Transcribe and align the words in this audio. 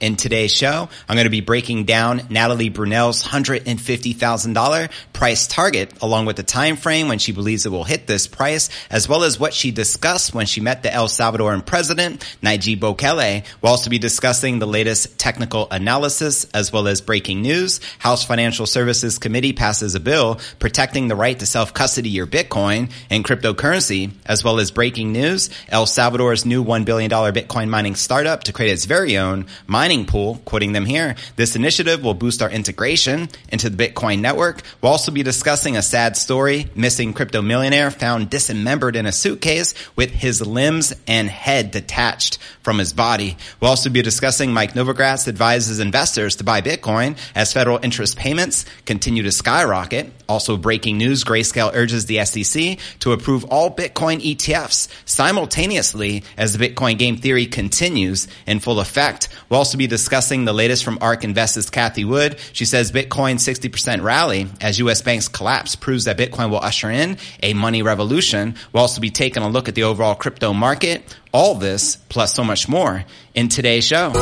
In 0.00 0.14
today's 0.14 0.54
show, 0.54 0.88
I'm 1.08 1.16
going 1.16 1.24
to 1.24 1.28
be 1.28 1.40
breaking 1.40 1.82
down 1.82 2.22
Natalie 2.30 2.70
Brunell's 2.70 3.24
$150,000 3.24 4.90
price 5.12 5.48
target 5.48 5.92
along 6.00 6.26
with 6.26 6.36
the 6.36 6.44
time 6.44 6.76
frame 6.76 7.08
when 7.08 7.18
she 7.18 7.32
believes 7.32 7.66
it 7.66 7.70
will 7.70 7.82
hit 7.82 8.06
this 8.06 8.28
price, 8.28 8.70
as 8.90 9.08
well 9.08 9.24
as 9.24 9.40
what 9.40 9.52
she 9.52 9.72
discussed 9.72 10.32
when 10.32 10.46
she 10.46 10.60
met 10.60 10.84
the 10.84 10.94
El 10.94 11.08
Salvadoran 11.08 11.66
president, 11.66 12.20
Nayib 12.40 12.78
Bukele. 12.78 13.44
We'll 13.60 13.72
also 13.72 13.90
be 13.90 13.98
discussing 13.98 14.60
the 14.60 14.68
latest 14.68 15.18
technical 15.18 15.66
analysis 15.68 16.44
as 16.54 16.72
well 16.72 16.86
as 16.86 17.00
breaking 17.00 17.42
news. 17.42 17.80
House 17.98 18.24
Financial 18.24 18.66
Services 18.66 19.18
Committee 19.18 19.52
passes 19.52 19.96
a 19.96 20.00
bill 20.00 20.38
protecting 20.60 21.08
the 21.08 21.16
right 21.16 21.36
to 21.36 21.44
self-custody 21.44 22.10
your 22.10 22.28
Bitcoin 22.28 22.92
and 23.10 23.24
cryptocurrency, 23.24 24.12
as 24.26 24.44
well 24.44 24.60
as 24.60 24.70
breaking 24.70 25.10
news. 25.10 25.50
El 25.68 25.86
Salvador's 25.86 26.46
new 26.46 26.64
$1 26.64 26.84
billion 26.84 27.10
Bitcoin 27.10 27.68
mining 27.68 27.96
startup 27.96 28.44
to 28.44 28.52
create 28.52 28.70
its 28.70 28.84
very 28.84 29.18
own 29.18 29.46
mining 29.66 29.87
mining 29.88 30.04
pool, 30.04 30.38
quoting 30.44 30.72
them 30.72 30.84
here. 30.84 31.14
This 31.36 31.56
initiative 31.56 32.04
will 32.04 32.12
boost 32.12 32.42
our 32.42 32.50
integration 32.50 33.30
into 33.48 33.70
the 33.70 33.88
Bitcoin 33.88 34.20
network. 34.20 34.60
We'll 34.82 34.92
also 34.92 35.10
be 35.10 35.22
discussing 35.22 35.78
a 35.78 35.82
sad 35.82 36.14
story, 36.14 36.68
missing 36.74 37.14
crypto 37.14 37.40
millionaire 37.40 37.90
found 37.90 38.28
dismembered 38.28 38.96
in 38.96 39.06
a 39.06 39.12
suitcase 39.12 39.72
with 39.96 40.10
his 40.10 40.46
limbs 40.46 40.92
and 41.06 41.30
head 41.30 41.70
detached 41.70 42.36
from 42.60 42.78
his 42.78 42.92
body. 42.92 43.38
We'll 43.60 43.70
also 43.70 43.88
be 43.88 44.02
discussing 44.02 44.52
Mike 44.52 44.74
Novogratz 44.74 45.26
advises 45.26 45.80
investors 45.80 46.36
to 46.36 46.44
buy 46.44 46.60
Bitcoin 46.60 47.16
as 47.34 47.54
federal 47.54 47.80
interest 47.82 48.18
payments 48.18 48.66
continue 48.84 49.22
to 49.22 49.32
skyrocket. 49.32 50.12
Also 50.28 50.58
breaking 50.58 50.98
news, 50.98 51.24
Grayscale 51.24 51.70
urges 51.72 52.04
the 52.04 52.22
SEC 52.26 52.78
to 52.98 53.12
approve 53.12 53.46
all 53.46 53.74
Bitcoin 53.74 54.20
ETFs 54.20 54.88
simultaneously 55.06 56.24
as 56.36 56.52
the 56.52 56.68
Bitcoin 56.68 56.98
game 56.98 57.16
theory 57.16 57.46
continues 57.46 58.28
in 58.46 58.60
full 58.60 58.80
effect. 58.80 59.30
We'll 59.48 59.56
also 59.56 59.77
be 59.78 59.86
discussing 59.86 60.44
the 60.44 60.52
latest 60.52 60.84
from 60.84 60.98
ARK 61.00 61.24
Investors 61.24 61.70
Cathie 61.70 62.04
Wood. 62.04 62.38
She 62.52 62.64
says 62.64 62.92
Bitcoin 62.92 63.36
60% 63.36 64.02
rally 64.02 64.46
as 64.60 64.78
U.S. 64.80 65.02
banks 65.02 65.28
collapse 65.28 65.76
proves 65.76 66.04
that 66.04 66.18
Bitcoin 66.18 66.50
will 66.50 66.60
usher 66.60 66.90
in 66.90 67.16
a 67.42 67.54
money 67.54 67.82
revolution. 67.82 68.56
We'll 68.72 68.82
also 68.82 69.00
be 69.00 69.10
taking 69.10 69.42
a 69.42 69.48
look 69.48 69.68
at 69.68 69.74
the 69.74 69.84
overall 69.84 70.14
crypto 70.14 70.52
market. 70.52 71.16
All 71.32 71.54
this 71.54 71.96
plus 71.96 72.34
so 72.34 72.44
much 72.44 72.68
more 72.68 73.04
in 73.34 73.48
today's 73.48 73.86
show. 73.86 74.12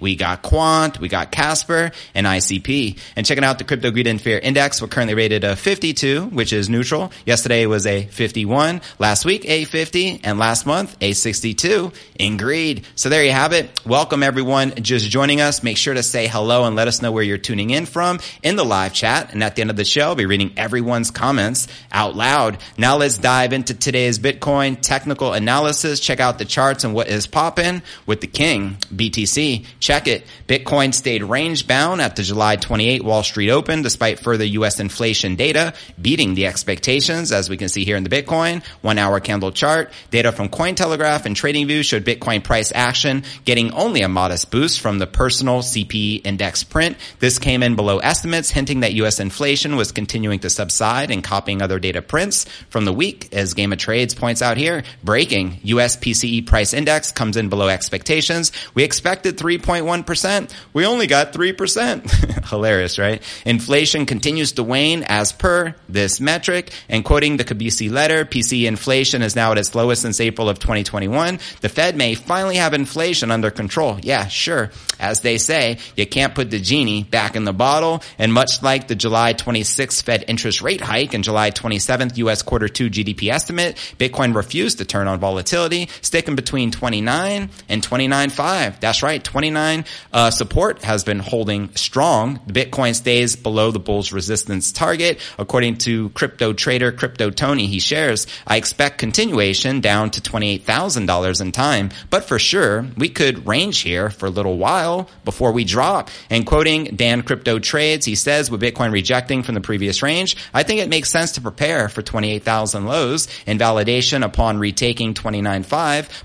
we 0.00 0.16
got 0.16 0.40
Quant, 0.40 0.98
we 0.98 1.08
got 1.08 1.30
Casper, 1.30 1.90
and 2.14 2.26
ICP. 2.26 2.98
And 3.14 3.26
checking 3.26 3.44
out 3.44 3.58
the 3.58 3.64
Crypto 3.64 3.90
Greed 3.90 4.06
and 4.06 4.20
Fear 4.20 4.38
Index, 4.38 4.80
we're 4.80 4.88
currently 4.88 5.14
rated 5.14 5.44
a 5.44 5.54
52, 5.54 6.26
which 6.26 6.54
is 6.54 6.70
neutral. 6.70 7.12
Yesterday 7.26 7.66
was 7.66 7.86
a 7.86 8.06
51. 8.06 8.80
Last 8.98 9.26
week, 9.26 9.44
a 9.44 9.64
50. 9.64 10.22
And 10.24 10.38
last 10.38 10.64
month, 10.64 10.96
a 11.02 11.12
62 11.12 11.92
in 12.18 12.36
greed. 12.38 12.86
So 12.94 13.10
there 13.10 13.22
you 13.22 13.32
have 13.32 13.52
it. 13.52 13.84
Welcome 13.84 14.22
everyone 14.22 14.74
just 14.76 15.10
joining 15.10 15.42
us. 15.42 15.62
Make 15.62 15.76
sure 15.76 15.92
to 15.92 16.02
say 16.02 16.26
hello 16.26 16.64
and 16.64 16.74
let 16.74 16.88
us 16.88 17.02
know 17.02 17.12
where 17.12 17.22
you're 17.22 17.36
tuning 17.36 17.68
in 17.68 17.84
from 17.84 18.18
in 18.42 18.56
the 18.56 18.64
live 18.64 18.94
chat. 18.94 19.32
And 19.34 19.42
at 19.42 19.56
the 19.56 19.60
end 19.60 19.70
of 19.70 19.76
the 19.76 19.84
show, 19.84 20.06
I'll 20.06 20.14
be 20.14 20.26
reading 20.26 20.52
everyone's 20.56 21.10
comments 21.10 21.68
out 21.92 22.16
loud. 22.16 22.58
Now 22.78 22.96
let's 22.96 23.18
dive 23.18 23.52
into 23.52 23.74
today's 23.74 24.18
Bitcoin 24.18 24.80
technical 24.80 25.32
analysis. 25.34 26.00
Check 26.00 26.13
out 26.20 26.38
the 26.38 26.44
charts 26.44 26.84
and 26.84 26.94
what 26.94 27.08
is 27.08 27.26
popping 27.26 27.82
with 28.06 28.20
the 28.20 28.26
king, 28.26 28.78
BTC. 28.94 29.64
Check 29.80 30.08
it. 30.08 30.26
Bitcoin 30.48 30.92
stayed 30.92 31.22
range 31.22 31.66
bound 31.66 32.00
at 32.00 32.16
the 32.16 32.22
July 32.22 32.56
28 32.56 33.04
Wall 33.04 33.22
Street 33.22 33.50
Open 33.50 33.82
despite 33.82 34.18
further 34.18 34.44
U.S. 34.44 34.80
inflation 34.80 35.36
data 35.36 35.74
beating 36.00 36.34
the 36.34 36.46
expectations 36.46 37.32
as 37.32 37.48
we 37.48 37.56
can 37.56 37.68
see 37.68 37.84
here 37.84 37.96
in 37.96 38.04
the 38.04 38.10
Bitcoin 38.10 38.64
one 38.82 38.98
hour 38.98 39.20
candle 39.20 39.52
chart. 39.52 39.92
Data 40.10 40.32
from 40.32 40.48
Cointelegraph 40.48 40.94
Telegraph 40.94 41.26
and 41.26 41.36
TradingView 41.36 41.84
showed 41.84 42.04
Bitcoin 42.04 42.42
price 42.44 42.70
action 42.74 43.24
getting 43.44 43.72
only 43.72 44.02
a 44.02 44.08
modest 44.08 44.50
boost 44.50 44.80
from 44.80 44.98
the 44.98 45.06
personal 45.06 45.60
CPI 45.60 46.24
index 46.24 46.62
print. 46.62 46.96
This 47.18 47.38
came 47.38 47.62
in 47.62 47.74
below 47.74 47.98
estimates, 47.98 48.50
hinting 48.50 48.80
that 48.80 48.92
U.S. 48.94 49.18
inflation 49.18 49.76
was 49.76 49.92
continuing 49.92 50.38
to 50.40 50.50
subside 50.50 51.10
and 51.10 51.22
copying 51.22 51.62
other 51.62 51.78
data 51.78 52.00
prints 52.00 52.44
from 52.70 52.84
the 52.84 52.92
week. 52.92 53.28
As 53.32 53.54
Game 53.54 53.72
of 53.72 53.78
Trades 53.78 54.14
points 54.14 54.40
out 54.40 54.56
here, 54.56 54.82
breaking 55.02 55.58
U.S. 55.64 55.96
PCE 56.04 56.46
price 56.46 56.74
index 56.74 57.10
comes 57.12 57.38
in 57.38 57.48
below 57.48 57.68
expectations. 57.68 58.52
We 58.74 58.84
expected 58.84 59.38
3.1%. 59.38 60.52
We 60.74 60.84
only 60.84 61.06
got 61.06 61.32
3%. 61.32 62.44
Hilarious, 62.50 62.98
right? 62.98 63.22
Inflation 63.46 64.04
continues 64.04 64.52
to 64.52 64.62
wane 64.62 65.02
as 65.04 65.32
per 65.32 65.74
this 65.88 66.20
metric. 66.20 66.72
And 66.90 67.04
quoting 67.04 67.38
the 67.38 67.44
Kobeissi 67.44 67.90
letter, 67.90 68.26
PCE 68.26 68.66
inflation 68.66 69.22
is 69.22 69.34
now 69.34 69.52
at 69.52 69.58
its 69.58 69.74
lowest 69.74 70.02
since 70.02 70.20
April 70.20 70.50
of 70.50 70.58
2021, 70.58 71.38
the 71.62 71.70
Fed 71.70 71.96
may 71.96 72.14
finally 72.14 72.56
have 72.56 72.74
inflation 72.74 73.30
under 73.30 73.50
control. 73.50 73.98
Yeah, 74.02 74.26
sure. 74.26 74.70
as 75.00 75.22
they 75.22 75.38
say, 75.38 75.78
you 75.96 76.06
can't 76.06 76.34
put 76.34 76.50
the 76.50 76.60
genie 76.60 77.04
back 77.04 77.34
in 77.34 77.44
the 77.44 77.52
bottle. 77.54 78.02
And 78.18 78.30
much 78.30 78.62
like 78.62 78.88
the 78.88 78.94
July 78.94 79.32
26th 79.32 80.02
Fed 80.02 80.24
interest 80.28 80.60
rate 80.60 80.82
hike 80.82 81.14
and 81.14 81.24
July 81.24 81.50
27th 81.50 82.18
U.S. 82.18 82.42
quarter 82.42 82.68
two 82.68 82.90
GDP 82.90 83.30
estimate, 83.32 83.76
Bitcoin 83.98 84.34
refused 84.34 84.78
to 84.78 84.84
turn 84.84 85.08
on 85.08 85.18
volatility, 85.18 85.88
sticking 86.02 86.36
between 86.36 86.70
29 86.70 87.50
and 87.68 87.82
29.5. 87.82 88.80
That's 88.80 89.02
right. 89.02 89.22
29 89.22 89.84
uh, 90.12 90.30
support 90.30 90.82
has 90.82 91.04
been 91.04 91.18
holding 91.18 91.74
strong. 91.74 92.40
The 92.46 92.52
Bitcoin 92.52 92.94
stays 92.94 93.36
below 93.36 93.70
the 93.70 93.78
bull's 93.78 94.12
resistance 94.12 94.72
target. 94.72 95.20
According 95.38 95.78
to 95.78 96.10
crypto 96.10 96.52
trader 96.52 96.92
Crypto 96.92 97.30
Tony, 97.30 97.66
he 97.66 97.78
shares, 97.78 98.26
I 98.46 98.56
expect 98.56 98.98
continuation 98.98 99.80
down 99.80 100.10
to 100.10 100.20
$28,000 100.20 101.40
in 101.40 101.52
time, 101.52 101.90
but 102.10 102.24
for 102.24 102.38
sure 102.38 102.86
we 102.96 103.08
could 103.08 103.46
range 103.46 103.80
here 103.80 104.10
for 104.10 104.26
a 104.26 104.30
little 104.30 104.58
while 104.58 105.08
before 105.24 105.52
we 105.52 105.64
drop. 105.64 106.10
And 106.30 106.46
quoting 106.46 106.96
Dan 106.96 107.22
Crypto 107.22 107.58
Trades, 107.58 108.06
he 108.06 108.14
says 108.14 108.50
with 108.50 108.60
Bitcoin 108.60 108.92
rejecting 108.92 109.42
from 109.42 109.54
the 109.54 109.60
previous 109.60 110.02
range, 110.02 110.36
I 110.52 110.62
think 110.62 110.80
it 110.80 110.88
makes 110.88 111.10
sense 111.10 111.32
to 111.32 111.40
prepare 111.40 111.88
for 111.88 112.02
28,000 112.02 112.86
lows 112.86 113.28
in 113.46 113.58
validation 113.58 114.24
upon 114.24 114.58
retaking 114.58 115.14
29.5, 115.14 115.64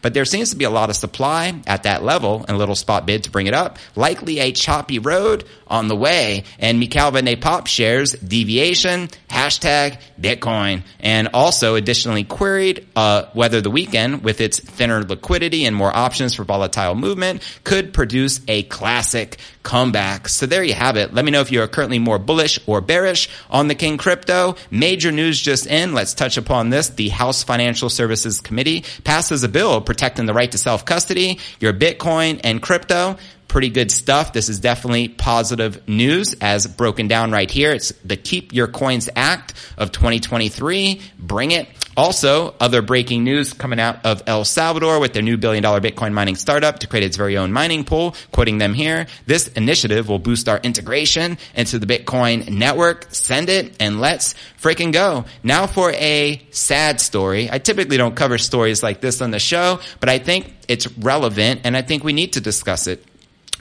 but 0.01 0.13
there 0.13 0.25
seems 0.25 0.51
to 0.51 0.55
be 0.55 0.65
a 0.65 0.69
lot 0.69 0.89
of 0.89 0.95
supply 0.95 1.59
at 1.67 1.83
that 1.83 2.03
level 2.03 2.45
and 2.47 2.51
a 2.51 2.57
little 2.57 2.75
spot 2.75 3.05
bid 3.05 3.23
to 3.23 3.31
bring 3.31 3.47
it 3.47 3.53
up. 3.53 3.77
Likely 3.95 4.39
a 4.39 4.51
choppy 4.51 4.99
road 4.99 5.45
on 5.67 5.87
the 5.87 5.95
way. 5.95 6.43
And 6.57 6.79
Mikhail 6.79 7.11
Pop 7.37 7.67
shares 7.67 8.13
deviation, 8.13 9.07
hashtag 9.29 9.99
Bitcoin, 10.19 10.83
and 10.99 11.29
also 11.33 11.75
additionally 11.75 12.23
queried 12.23 12.87
uh, 12.95 13.25
whether 13.33 13.61
the 13.61 13.69
weekend, 13.69 14.23
with 14.23 14.41
its 14.41 14.59
thinner 14.59 15.03
liquidity 15.03 15.65
and 15.65 15.75
more 15.75 15.95
options 15.95 16.35
for 16.35 16.43
volatile 16.43 16.95
movement, 16.95 17.41
could 17.63 17.93
produce 17.93 18.41
a 18.47 18.63
classic 18.63 19.37
comeback. 19.63 20.27
So 20.29 20.45
there 20.45 20.63
you 20.63 20.73
have 20.73 20.97
it. 20.97 21.13
Let 21.13 21.25
me 21.25 21.31
know 21.31 21.41
if 21.41 21.51
you 21.51 21.61
are 21.61 21.67
currently 21.67 21.99
more 21.99 22.17
bullish 22.17 22.59
or 22.65 22.81
bearish 22.81 23.29
on 23.49 23.67
the 23.67 23.75
King 23.75 23.97
Crypto. 23.97 24.55
Major 24.71 25.11
news 25.11 25.39
just 25.39 25.67
in. 25.67 25.93
Let's 25.93 26.13
touch 26.13 26.37
upon 26.37 26.69
this. 26.69 26.89
The 26.89 27.09
House 27.09 27.43
Financial 27.43 27.89
Services 27.89 28.41
Committee 28.41 28.83
passes 29.03 29.43
a 29.43 29.48
bill 29.49 29.81
protecting 29.81 30.25
the 30.25 30.33
right 30.33 30.51
to 30.51 30.57
self 30.57 30.85
custody, 30.85 31.39
your 31.59 31.73
Bitcoin 31.73 32.39
and 32.43 32.61
crypto 32.61 33.17
pretty 33.49 33.69
good 33.69 33.91
stuff. 33.91 34.31
This 34.31 34.47
is 34.47 34.59
definitely 34.61 35.09
positive 35.09 35.85
news 35.89 36.35
as 36.39 36.67
broken 36.67 37.09
down 37.09 37.31
right 37.31 37.49
here. 37.51 37.71
It's 37.71 37.91
the 38.05 38.15
Keep 38.15 38.53
Your 38.53 38.67
Coins 38.67 39.09
Act 39.15 39.53
of 39.77 39.91
2023. 39.91 41.01
Bring 41.17 41.51
it. 41.51 41.67
Also, 41.97 42.55
other 42.61 42.81
breaking 42.81 43.25
news 43.25 43.51
coming 43.51 43.77
out 43.77 44.05
of 44.05 44.23
El 44.25 44.45
Salvador 44.45 45.01
with 45.01 45.11
their 45.11 45.21
new 45.21 45.35
billion 45.35 45.61
dollar 45.61 45.81
Bitcoin 45.81 46.13
mining 46.13 46.37
startup 46.37 46.79
to 46.79 46.87
create 46.87 47.03
its 47.03 47.17
very 47.17 47.37
own 47.37 47.51
mining 47.51 47.83
pool. 47.83 48.15
Quoting 48.31 48.57
them 48.57 48.73
here, 48.73 49.07
this 49.25 49.49
initiative 49.49 50.07
will 50.07 50.19
boost 50.19 50.47
our 50.47 50.59
integration 50.59 51.37
into 51.55 51.77
the 51.77 51.85
Bitcoin 51.85 52.49
network. 52.51 53.07
Send 53.09 53.49
it 53.49 53.75
and 53.81 53.99
let's 53.99 54.33
freaking 54.61 54.93
go. 54.93 55.25
Now 55.43 55.67
for 55.67 55.91
a 55.91 56.41
sad 56.51 57.01
story. 57.01 57.49
I 57.51 57.59
typically 57.59 57.97
don't 57.97 58.15
cover 58.15 58.37
stories 58.37 58.81
like 58.81 59.01
this 59.01 59.21
on 59.21 59.31
the 59.31 59.39
show, 59.39 59.81
but 59.99 60.07
I 60.07 60.19
think 60.19 60.53
it's 60.69 60.87
relevant 60.99 61.61
and 61.65 61.75
I 61.75 61.81
think 61.81 62.05
we 62.05 62.13
need 62.13 62.33
to 62.33 62.41
discuss 62.41 62.87
it 62.87 63.03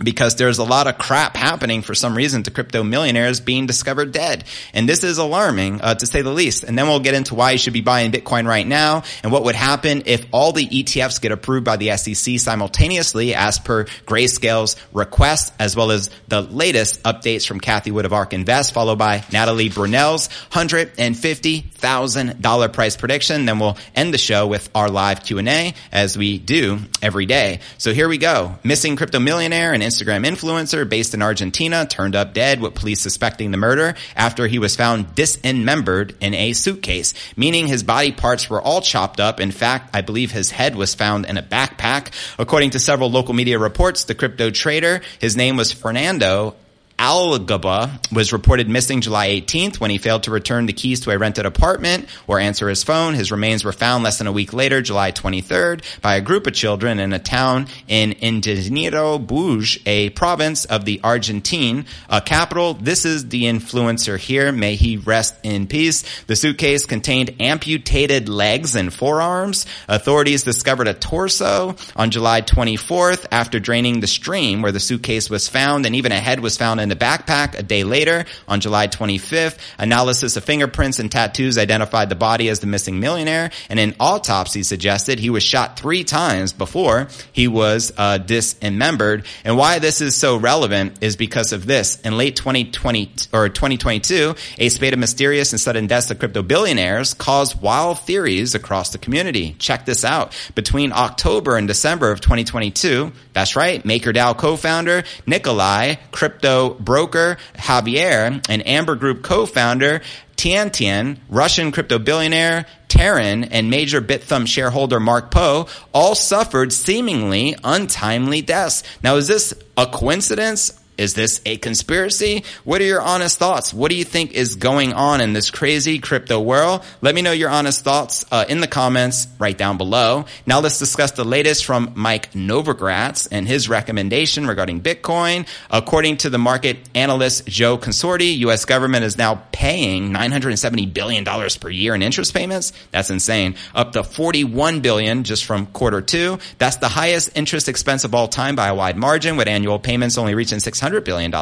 because 0.02 0.36
there's 0.36 0.58
a 0.58 0.64
lot 0.64 0.86
of 0.86 0.98
crap 0.98 1.36
happening 1.36 1.82
for 1.82 1.94
some 1.94 2.16
reason 2.16 2.42
to 2.44 2.50
crypto 2.50 2.82
millionaires 2.82 3.40
being 3.40 3.66
discovered 3.66 4.12
dead. 4.12 4.44
And 4.72 4.88
this 4.88 5.04
is 5.04 5.18
alarming, 5.18 5.80
uh, 5.80 5.94
to 5.96 6.06
say 6.06 6.22
the 6.22 6.32
least. 6.32 6.64
And 6.64 6.78
then 6.78 6.86
we'll 6.86 7.00
get 7.00 7.14
into 7.14 7.34
why 7.34 7.50
you 7.52 7.58
should 7.58 7.72
be 7.72 7.80
buying 7.80 8.12
Bitcoin 8.12 8.46
right 8.46 8.66
now 8.66 9.02
and 9.22 9.32
what 9.32 9.44
would 9.44 9.56
happen 9.56 10.02
if 10.06 10.26
all 10.32 10.52
the 10.52 10.66
ETFs 10.66 11.20
get 11.20 11.32
approved 11.32 11.64
by 11.64 11.76
the 11.76 11.96
SEC 11.96 12.38
simultaneously 12.38 13.34
as 13.34 13.58
per 13.58 13.84
Grayscale's 14.06 14.76
request, 14.92 15.52
as 15.58 15.74
well 15.74 15.90
as 15.90 16.10
the 16.28 16.42
latest 16.42 17.02
updates 17.02 17.44
from 17.46 17.60
Cathie 17.60 17.90
Wood 17.90 18.04
of 18.04 18.12
ARK 18.12 18.32
Invest, 18.32 18.72
followed 18.72 18.98
by 18.98 19.24
Natalie 19.32 19.70
Brunell's 19.70 20.28
$150,000 20.52 22.72
price 22.72 22.96
prediction. 22.96 23.46
Then 23.46 23.58
we'll 23.58 23.76
end 23.94 24.14
the 24.14 24.18
show 24.18 24.46
with 24.46 24.70
our 24.74 24.88
live 24.88 25.24
Q&A 25.24 25.74
as 25.90 26.16
we 26.16 26.38
do 26.38 26.78
every 27.02 27.26
day. 27.26 27.58
So 27.78 27.92
here 27.92 28.08
we 28.08 28.18
go. 28.18 28.56
Missing 28.62 28.94
crypto 28.96 29.18
millionaire 29.18 29.72
and 29.72 29.82
Instagram 29.88 30.26
influencer 30.26 30.86
based 30.86 31.14
in 31.14 31.22
Argentina 31.22 31.86
turned 31.86 32.14
up 32.14 32.34
dead 32.34 32.60
with 32.60 32.74
police 32.74 33.00
suspecting 33.00 33.50
the 33.50 33.56
murder 33.56 33.94
after 34.14 34.46
he 34.46 34.58
was 34.58 34.76
found 34.76 35.14
dismembered 35.14 36.14
in 36.20 36.34
a 36.34 36.52
suitcase, 36.52 37.14
meaning 37.36 37.66
his 37.66 37.82
body 37.82 38.12
parts 38.12 38.50
were 38.50 38.60
all 38.60 38.82
chopped 38.82 39.18
up. 39.18 39.40
In 39.40 39.50
fact, 39.50 39.96
I 39.96 40.02
believe 40.02 40.30
his 40.30 40.50
head 40.50 40.76
was 40.76 40.94
found 40.94 41.24
in 41.24 41.38
a 41.38 41.42
backpack. 41.42 42.12
According 42.38 42.70
to 42.70 42.78
several 42.78 43.10
local 43.10 43.32
media 43.32 43.58
reports, 43.58 44.04
the 44.04 44.14
crypto 44.14 44.50
trader, 44.50 45.00
his 45.20 45.36
name 45.36 45.56
was 45.56 45.72
Fernando 45.72 46.54
Algaba 46.98 48.12
was 48.12 48.32
reported 48.32 48.68
missing 48.68 49.00
July 49.00 49.28
18th 49.28 49.78
when 49.78 49.90
he 49.90 49.98
failed 49.98 50.24
to 50.24 50.32
return 50.32 50.66
the 50.66 50.72
keys 50.72 51.00
to 51.00 51.12
a 51.12 51.18
rented 51.18 51.46
apartment 51.46 52.08
or 52.26 52.40
answer 52.40 52.68
his 52.68 52.82
phone. 52.82 53.14
His 53.14 53.30
remains 53.30 53.64
were 53.64 53.72
found 53.72 54.02
less 54.02 54.18
than 54.18 54.26
a 54.26 54.32
week 54.32 54.52
later, 54.52 54.82
July 54.82 55.12
23rd, 55.12 56.00
by 56.02 56.16
a 56.16 56.20
group 56.20 56.48
of 56.48 56.54
children 56.54 56.98
in 56.98 57.12
a 57.12 57.20
town 57.20 57.68
in 57.86 58.14
Ingeniero 58.14 59.24
Budge, 59.24 59.80
a 59.86 60.10
province 60.10 60.64
of 60.64 60.84
the 60.84 61.00
Argentine 61.04 61.86
uh, 62.10 62.20
capital. 62.20 62.74
This 62.74 63.04
is 63.04 63.28
the 63.28 63.44
influencer 63.44 64.18
here. 64.18 64.50
May 64.50 64.74
he 64.74 64.96
rest 64.96 65.36
in 65.44 65.68
peace. 65.68 66.04
The 66.24 66.34
suitcase 66.34 66.84
contained 66.84 67.36
amputated 67.40 68.28
legs 68.28 68.74
and 68.74 68.92
forearms. 68.92 69.66
Authorities 69.86 70.42
discovered 70.42 70.88
a 70.88 70.94
torso 70.94 71.76
on 71.94 72.10
July 72.10 72.42
24th 72.42 73.26
after 73.30 73.60
draining 73.60 74.00
the 74.00 74.08
stream 74.08 74.62
where 74.62 74.72
the 74.72 74.80
suitcase 74.80 75.30
was 75.30 75.46
found 75.46 75.86
and 75.86 75.94
even 75.94 76.10
a 76.10 76.18
head 76.18 76.40
was 76.40 76.56
found 76.56 76.80
in 76.80 76.87
in 76.90 76.98
the 76.98 77.04
backpack 77.04 77.58
a 77.58 77.62
day 77.62 77.84
later 77.84 78.24
on 78.46 78.60
July 78.60 78.88
25th. 78.88 79.58
Analysis 79.78 80.36
of 80.36 80.44
fingerprints 80.44 80.98
and 80.98 81.12
tattoos 81.12 81.58
identified 81.58 82.08
the 82.08 82.14
body 82.14 82.48
as 82.48 82.60
the 82.60 82.66
missing 82.66 82.98
millionaire. 82.98 83.50
And 83.68 83.78
an 83.78 83.94
autopsy 84.00 84.62
suggested 84.62 85.18
he 85.18 85.30
was 85.30 85.42
shot 85.42 85.78
three 85.78 86.04
times 86.04 86.52
before 86.52 87.08
he 87.32 87.46
was 87.46 87.92
uh, 87.96 88.18
dismembered. 88.18 89.26
And 89.44 89.56
why 89.56 89.78
this 89.78 90.00
is 90.00 90.16
so 90.16 90.36
relevant 90.36 91.02
is 91.02 91.16
because 91.16 91.52
of 91.52 91.66
this. 91.66 92.00
In 92.00 92.16
late 92.16 92.36
2020 92.36 93.12
or 93.32 93.48
2022, 93.48 94.34
a 94.58 94.68
spate 94.68 94.94
of 94.94 94.98
mysterious 94.98 95.52
and 95.52 95.60
sudden 95.60 95.86
deaths 95.86 96.10
of 96.10 96.18
crypto 96.18 96.42
billionaires 96.42 97.12
caused 97.12 97.60
wild 97.60 98.00
theories 98.00 98.54
across 98.54 98.90
the 98.90 98.98
community. 98.98 99.54
Check 99.58 99.84
this 99.84 100.04
out. 100.04 100.32
Between 100.54 100.92
October 100.92 101.56
and 101.56 101.68
December 101.68 102.10
of 102.10 102.20
2022, 102.20 103.12
that's 103.34 103.56
right, 103.56 103.82
MakerDAO 103.82 104.36
co-founder 104.38 105.04
Nikolai, 105.26 105.96
crypto 106.10 106.77
broker 106.78 107.36
Javier 107.54 108.44
and 108.48 108.66
Amber 108.66 108.94
Group 108.94 109.22
co-founder 109.22 110.00
Tian 110.36 110.70
Tian, 110.70 111.18
Russian 111.28 111.72
crypto 111.72 111.98
billionaire 111.98 112.66
Taran, 112.88 113.48
and 113.50 113.70
major 113.70 114.00
Bithumb 114.00 114.46
shareholder 114.46 115.00
Mark 115.00 115.32
Poe 115.32 115.66
all 115.92 116.14
suffered 116.14 116.72
seemingly 116.72 117.56
untimely 117.64 118.40
deaths. 118.40 118.84
Now, 119.02 119.16
is 119.16 119.26
this 119.26 119.52
a 119.76 119.86
coincidence? 119.86 120.77
Is 120.98 121.14
this 121.14 121.40
a 121.46 121.56
conspiracy? 121.56 122.42
What 122.64 122.80
are 122.80 122.84
your 122.84 123.00
honest 123.00 123.38
thoughts? 123.38 123.72
What 123.72 123.90
do 123.90 123.96
you 123.96 124.04
think 124.04 124.32
is 124.32 124.56
going 124.56 124.92
on 124.92 125.20
in 125.20 125.32
this 125.32 125.50
crazy 125.50 126.00
crypto 126.00 126.40
world? 126.40 126.82
Let 127.00 127.14
me 127.14 127.22
know 127.22 127.30
your 127.30 127.50
honest 127.50 127.84
thoughts 127.84 128.24
uh, 128.32 128.44
in 128.48 128.60
the 128.60 128.66
comments 128.66 129.28
right 129.38 129.56
down 129.56 129.78
below. 129.78 130.24
Now 130.44 130.58
let's 130.58 130.80
discuss 130.80 131.12
the 131.12 131.24
latest 131.24 131.64
from 131.64 131.92
Mike 131.94 132.32
Novogratz 132.32 133.28
and 133.30 133.46
his 133.46 133.68
recommendation 133.68 134.48
regarding 134.48 134.80
Bitcoin. 134.80 135.46
According 135.70 136.16
to 136.18 136.30
the 136.30 136.38
market 136.38 136.78
analyst 136.96 137.46
Joe 137.46 137.78
Consorti, 137.78 138.36
U.S. 138.38 138.64
government 138.64 139.04
is 139.04 139.16
now 139.16 139.44
paying 139.52 140.10
$970 140.10 140.92
billion 140.92 141.24
per 141.24 141.70
year 141.70 141.94
in 141.94 142.02
interest 142.02 142.34
payments. 142.34 142.72
That's 142.90 143.10
insane. 143.10 143.54
Up 143.72 143.92
to 143.92 144.02
41 144.02 144.80
billion 144.80 145.22
just 145.22 145.44
from 145.44 145.66
quarter 145.66 146.02
two. 146.02 146.38
That's 146.58 146.76
the 146.76 146.88
highest 146.88 147.36
interest 147.36 147.68
expense 147.68 148.02
of 148.02 148.16
all 148.16 148.26
time 148.26 148.56
by 148.56 148.66
a 148.66 148.74
wide 148.74 148.96
margin 148.96 149.36
with 149.36 149.46
annual 149.46 149.78
payments 149.78 150.18
only 150.18 150.34
reaching 150.34 150.58
600 150.58 150.87
$600 150.88 151.04
billion 151.04 151.32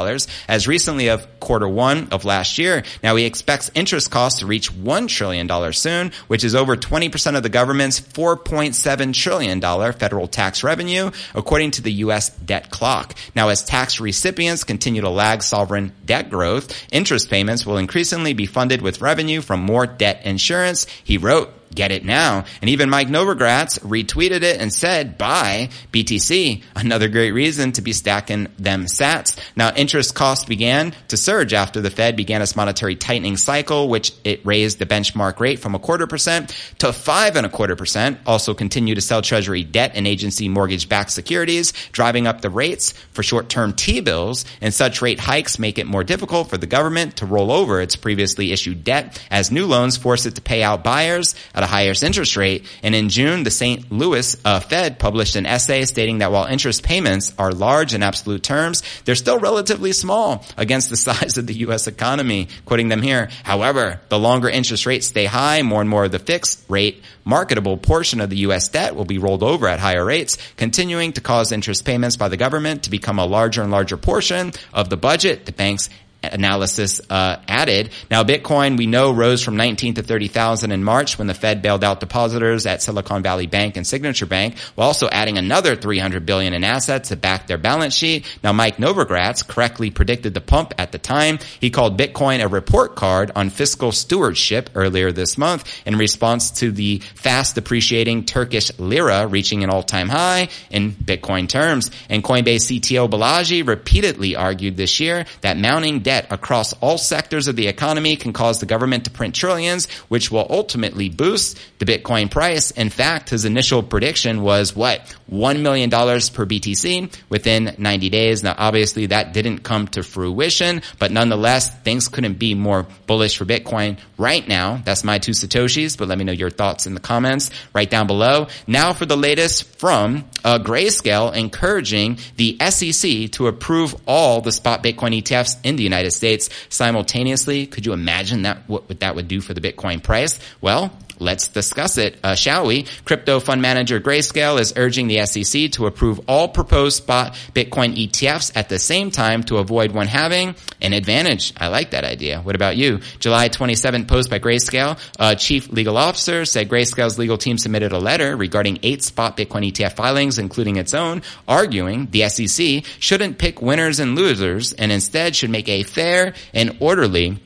as 0.49 0.69
recently 0.69 1.09
of 1.09 1.27
quarter 1.41 1.69
one 1.69 2.09
of 2.11 2.25
last 2.25 2.59
year. 2.59 2.83
Now 3.03 3.17
he 3.17 3.25
expects 3.25 3.71
interest 3.75 4.11
costs 4.11 4.41
to 4.41 4.47
reach 4.47 4.73
$1 4.73 5.09
trillion 5.09 5.73
soon, 5.73 6.13
which 6.29 6.45
is 6.45 6.55
over 6.55 6.77
20% 6.77 7.37
of 7.37 7.43
the 7.43 7.49
government's 7.49 8.01
$4.7 8.01 9.15
trillion 9.15 9.93
federal 9.93 10.29
tax 10.29 10.63
revenue, 10.63 11.11
according 11.35 11.73
to 11.73 11.83
the 11.83 11.93
U.S. 11.93 12.31
debt 12.31 12.71
clock. 12.71 13.15
Now 13.35 13.49
as 13.49 13.65
tax 13.65 14.01
recipients 14.01 14.65
continue 14.65 15.03
to 15.03 15.11
lag 15.11 15.43
sovereign 15.43 15.93
debt 16.05 16.31
growth, 16.31 16.87
interest 16.93 17.31
payments 17.31 17.67
will 17.67 17.79
increasingly 17.79 18.33
be 18.33 18.47
funded 18.47 18.83
with 18.83 19.01
revenue 19.01 19.41
from 19.41 19.61
more 19.61 19.87
debt 19.87 20.23
insurance. 20.25 20.87
He 21.05 21.19
wrote, 21.19 21.53
get 21.77 21.93
it 21.93 22.05
now. 22.05 22.45
And 22.61 22.71
even 22.71 22.91
Mike 22.91 23.09
Novogratz 23.09 23.79
retweeted 23.81 24.43
it 24.43 24.61
and 24.61 24.73
said, 24.73 25.17
buy 25.19 25.69
BTC. 25.93 26.63
Another 26.75 27.09
great 27.09 27.33
reason 27.33 27.73
to 27.73 27.83
be 27.83 27.93
stacking 27.93 28.49
them 28.59 28.87
sats. 28.87 29.39
Now 29.55 29.73
interest 29.75 30.15
costs 30.15 30.45
began 30.45 30.95
to 31.09 31.17
surge 31.17 31.53
after 31.53 31.81
the 31.81 31.91
Fed 31.91 32.17
began 32.17 32.43
its 32.43 32.57
monetary 32.57 32.97
tightening 32.97 33.37
cycle, 33.37 33.89
which 33.89 34.13
it 34.25 34.45
raised 34.45 34.79
the 34.79 34.87
benchmark 34.87 35.39
rate 35.39 35.61
from 35.61 35.75
a 35.75 35.79
quarter 35.79 36.07
percent 36.07 36.51
to 36.79 36.93
five 36.93 37.37
and 37.37 37.47
a 37.47 37.51
quarter 37.51 37.77
percent. 37.77 38.19
Also 38.27 38.55
continue 38.55 38.95
to 38.95 39.01
sell 39.01 39.23
treasury 39.23 39.63
debt 39.63 39.93
and 39.95 40.07
agency 40.07 40.49
mortgage 40.49 40.89
backed 40.89 41.11
securities, 41.11 41.73
driving 41.93 42.27
up 42.27 42.41
the 42.41 42.51
rates 42.51 42.93
for 43.13 43.23
short 43.23 43.49
term 43.49 43.73
T-bills. 43.73 44.45
And 44.61 44.73
such 44.73 45.03
rate 45.03 45.21
hikes 45.21 45.59
make 45.59 45.79
it 45.79 45.87
more 45.87 46.05
difficult 46.05 46.49
for 46.49 46.57
the 46.57 46.67
government 46.67 47.17
to 47.17 47.27
roll 47.27 47.53
over 47.53 47.81
its 47.81 47.97
previously 47.97 48.53
issued 48.53 48.85
debt 48.85 49.23
as 49.31 49.51
new 49.51 49.67
loans 49.67 49.97
force 49.97 50.27
it 50.27 50.35
to 50.37 50.41
pay 50.41 50.63
out 50.63 50.83
buyers 50.83 51.35
at 51.55 51.66
a 51.67 51.69
higher 51.69 51.93
interest 52.01 52.37
rate. 52.37 52.65
And 52.83 52.95
in 52.95 53.09
June, 53.09 53.43
the 53.43 53.51
St. 53.51 53.91
Louis 53.91 54.37
uh, 54.45 54.61
Fed 54.61 54.99
published 54.99 55.37
an 55.37 55.47
essay 55.47 55.85
stating 55.85 56.19
that 56.19 56.33
while 56.33 56.47
interest 56.47 56.83
payments 56.83 57.35
are 57.39 57.53
large 57.53 57.93
in 57.93 58.03
absolute 58.03 58.43
terms, 58.43 58.83
they're 59.05 59.15
still 59.15 59.39
relatively 59.39 59.93
small 59.93 60.45
against 60.57 60.91
the 60.91 60.97
size 61.09 61.37
of 61.37 61.47
the 61.47 61.55
U.S. 61.67 61.87
economy. 61.87 62.49
Quoting 62.65 62.89
them 62.89 63.03
here. 63.03 63.29
However, 63.43 64.01
the 64.09 64.19
longer 64.19 64.49
interest 64.49 64.87
rates 64.87 65.09
stay 65.09 65.27
high, 65.27 65.63
more 65.63 65.81
and 65.81 65.91
more 65.91 66.05
of 66.05 66.13
the 66.13 66.19
fixed 66.19 66.65
rate 66.69 67.03
marketable 67.25 67.77
portion 67.77 68.21
of 68.21 68.31
the 68.31 68.37
U.S. 68.49 68.69
debt 68.69 68.95
will 68.95 69.05
be 69.05 69.19
rolled 69.19 69.43
over 69.43 69.67
at 69.67 69.81
higher 69.81 70.05
rates, 70.05 70.39
continuing 70.57 71.13
to 71.15 71.21
cause 71.21 71.51
interest 71.51 71.85
payments 71.85 72.17
by 72.17 72.29
the 72.29 72.37
government 72.37 72.85
to 72.85 72.91
become 72.91 73.19
a 73.19 73.27
larger 73.27 73.63
and 73.63 73.73
larger 73.73 73.97
portion 73.97 74.53
of 74.73 74.89
the 74.89 74.97
budget 74.97 75.45
the 75.45 75.53
banks 75.53 75.91
analysis 76.33 77.01
uh, 77.11 77.37
added. 77.49 77.91
Now, 78.11 78.25
Bitcoin 78.25 78.77
we 78.77 78.87
know 78.87 79.13
rose 79.13 79.43
from 79.43 79.57
19 79.57 79.95
to 79.95 80.03
30,000 80.03 80.73
in 80.73 80.85
March 80.85 81.19
when 81.19 81.27
the 81.27 81.35
Fed 81.35 81.63
bailed 81.63 81.85
out 81.85 82.01
depositors 82.01 82.67
at 82.67 82.83
Silicon 82.83 83.23
Valley 83.23 83.47
Bank 83.47 83.77
and 83.77 83.87
Signature 83.87 84.27
Bank, 84.27 84.59
while 84.75 84.89
also 84.89 85.09
adding 85.09 85.39
another 85.39 85.77
300 85.77 86.27
billion 86.27 86.55
in 86.55 86.65
assets 86.65 87.11
to 87.11 87.17
back 87.17 87.47
their 87.47 87.59
balance 87.59 87.95
sheet. 87.95 88.27
Now, 88.43 88.53
Mike 88.53 88.79
Novogratz 88.79 89.47
correctly 89.47 89.91
predicted 89.91 90.35
the 90.35 90.41
pump 90.41 90.75
at 90.79 90.93
the 90.93 90.99
time. 90.99 91.39
He 91.61 91.71
called 91.71 91.99
Bitcoin 91.99 92.43
a 92.43 92.49
report 92.49 92.97
card 92.97 93.31
on 93.35 93.51
fiscal 93.51 93.93
stewardship 93.93 94.71
earlier 94.75 95.13
this 95.13 95.37
month 95.39 95.65
in 95.87 95.97
response 95.97 96.51
to 96.53 96.71
the 96.71 96.99
fast 97.15 97.55
depreciating 97.55 98.25
Turkish 98.25 98.77
lira 98.79 99.27
reaching 99.27 99.63
an 99.63 99.71
all-time 99.71 100.09
high 100.09 100.49
in 100.71 100.93
Bitcoin 100.93 101.49
terms. 101.49 101.91
And 102.09 102.25
Coinbase 102.25 102.81
CTO 102.81 103.09
Balaji 103.09 103.67
repeatedly 103.67 104.37
argued 104.37 104.77
this 104.77 105.01
year 105.01 105.27
that 105.41 105.57
mounting 105.57 106.01
debt 106.01 106.16
debt 106.17 106.33
across 106.33 106.73
all 106.75 106.99
sectors 106.99 107.49
of 107.49 107.57
the 107.57 107.67
economy 107.67 108.17
can 108.17 108.33
cause 108.33 108.61
the 108.61 108.67
government 108.67 109.05
to 109.05 109.11
print 109.11 109.35
trillions, 109.35 109.87
which 110.09 110.31
will 110.31 110.47
ultimately 110.49 111.09
boost 111.09 111.59
the 111.79 111.85
Bitcoin 111.85 112.31
price. 112.31 112.71
In 112.71 112.91
fact, 112.91 113.31
his 113.31 113.45
initial 113.45 113.83
prediction 113.83 114.43
was 114.43 114.75
what? 114.75 115.01
$1 115.31 115.61
million 115.61 115.91
per 115.91 116.47
BTC 116.47 117.13
within 117.29 117.75
90 117.79 118.11
days. 118.11 118.43
Now, 118.43 118.55
obviously 118.57 119.07
that 119.07 119.33
didn't 119.33 119.59
come 119.59 119.89
to 119.89 120.03
fruition, 120.03 120.83
but 120.99 121.11
nonetheless, 121.11 121.71
things 121.81 122.09
couldn't 122.09 122.39
be 122.39 122.55
more 122.55 122.87
bullish 123.07 123.37
for 123.37 123.45
Bitcoin 123.45 123.99
right 124.17 124.47
now. 124.47 124.81
That's 124.85 125.05
my 125.05 125.19
two 125.19 125.33
Satoshis, 125.33 125.99
but 125.99 126.09
let 126.09 126.17
me 126.19 126.25
know 126.25 126.33
your 126.33 126.51
thoughts 126.51 126.87
in 126.87 126.95
the 126.95 127.01
comments 127.01 127.51
right 127.75 127.91
down 127.91 128.07
below. 128.07 128.47
Now 128.67 128.93
for 128.93 129.05
the 129.05 129.17
latest 129.17 129.65
from 129.79 130.25
uh, 130.45 130.59
Grayscale 130.61 131.35
encouraging 131.35 132.19
the 132.37 132.57
SEC 132.71 133.33
to 133.33 133.49
approve 133.49 133.95
all 134.07 134.41
the 134.41 134.53
spot 134.53 134.83
Bitcoin 134.83 135.21
ETFs 135.21 135.59
in 135.65 135.77
the 135.77 135.83
United 135.83 135.96
States 136.13 136.51
simultaneously. 136.69 137.67
Could 137.67 137.87
you 137.87 137.93
imagine 137.93 138.43
that 138.43 138.59
what, 138.69 138.89
what 138.89 139.01
that 139.01 139.15
would 139.15 139.29
do 139.29 139.41
for 139.41 139.55
the 139.55 139.61
Bitcoin 139.61 140.03
price? 140.03 140.39
Well, 140.61 140.97
Let's 141.19 141.49
discuss 141.49 141.99
it, 141.99 142.19
uh, 142.23 142.35
shall 142.35 142.67
we? 142.67 142.87
Crypto 143.05 143.41
fund 143.41 143.63
manager 143.63 144.01
Grayscale 144.01 144.61
is 144.61 144.75
urging 144.77 145.09
the 145.09 145.25
SEC 145.27 145.71
to 145.73 145.87
approve 145.87 146.21
all 146.29 146.49
proposed 146.49 146.99
spot 146.99 147.35
Bitcoin 147.55 147.97
ETFs 147.97 148.53
at 148.55 148.69
the 148.69 148.79
same 148.79 149.11
time 149.11 149.43
to 149.45 149.57
avoid 149.59 149.93
one 149.93 150.07
having 150.07 150.55
an 150.81 150.93
advantage. 150.93 151.53
I 151.57 151.69
like 151.69 151.91
that 151.91 152.05
idea. 152.05 152.41
What 152.41 152.55
about 152.55 152.77
you? 152.77 153.01
July 153.19 153.49
27th 153.49 154.09
post 154.09 154.31
by 154.31 154.39
Grayscale. 154.39 154.99
Uh, 155.19 155.35
chief 155.35 155.69
legal 155.71 155.97
officer 155.97 156.45
said 156.45 156.69
Grayscale's 156.69 157.19
legal 157.19 157.39
team 157.39 157.59
submitted 157.59 157.93
a 157.93 157.99
letter 157.99 158.37
regarding 158.37 158.79
eight 158.83 159.03
spot 159.03 159.37
Bitcoin 159.37 159.71
ETF 159.71 159.95
filings, 159.95 160.39
including 160.39 160.77
its 160.77 160.95
own, 160.95 161.23
arguing 161.49 162.09
the 162.11 162.29
SEC 162.29 162.85
shouldn't 162.99 163.39
pick 163.39 163.63
winners 163.63 164.01
and 164.01 164.15
losers 164.15 164.73
and 164.73 164.93
instead 164.93 165.35
should 165.35 165.51
make 165.51 165.69
a 165.69 165.83
fair 165.83 166.35
and 166.53 166.77
orderly 166.81 167.39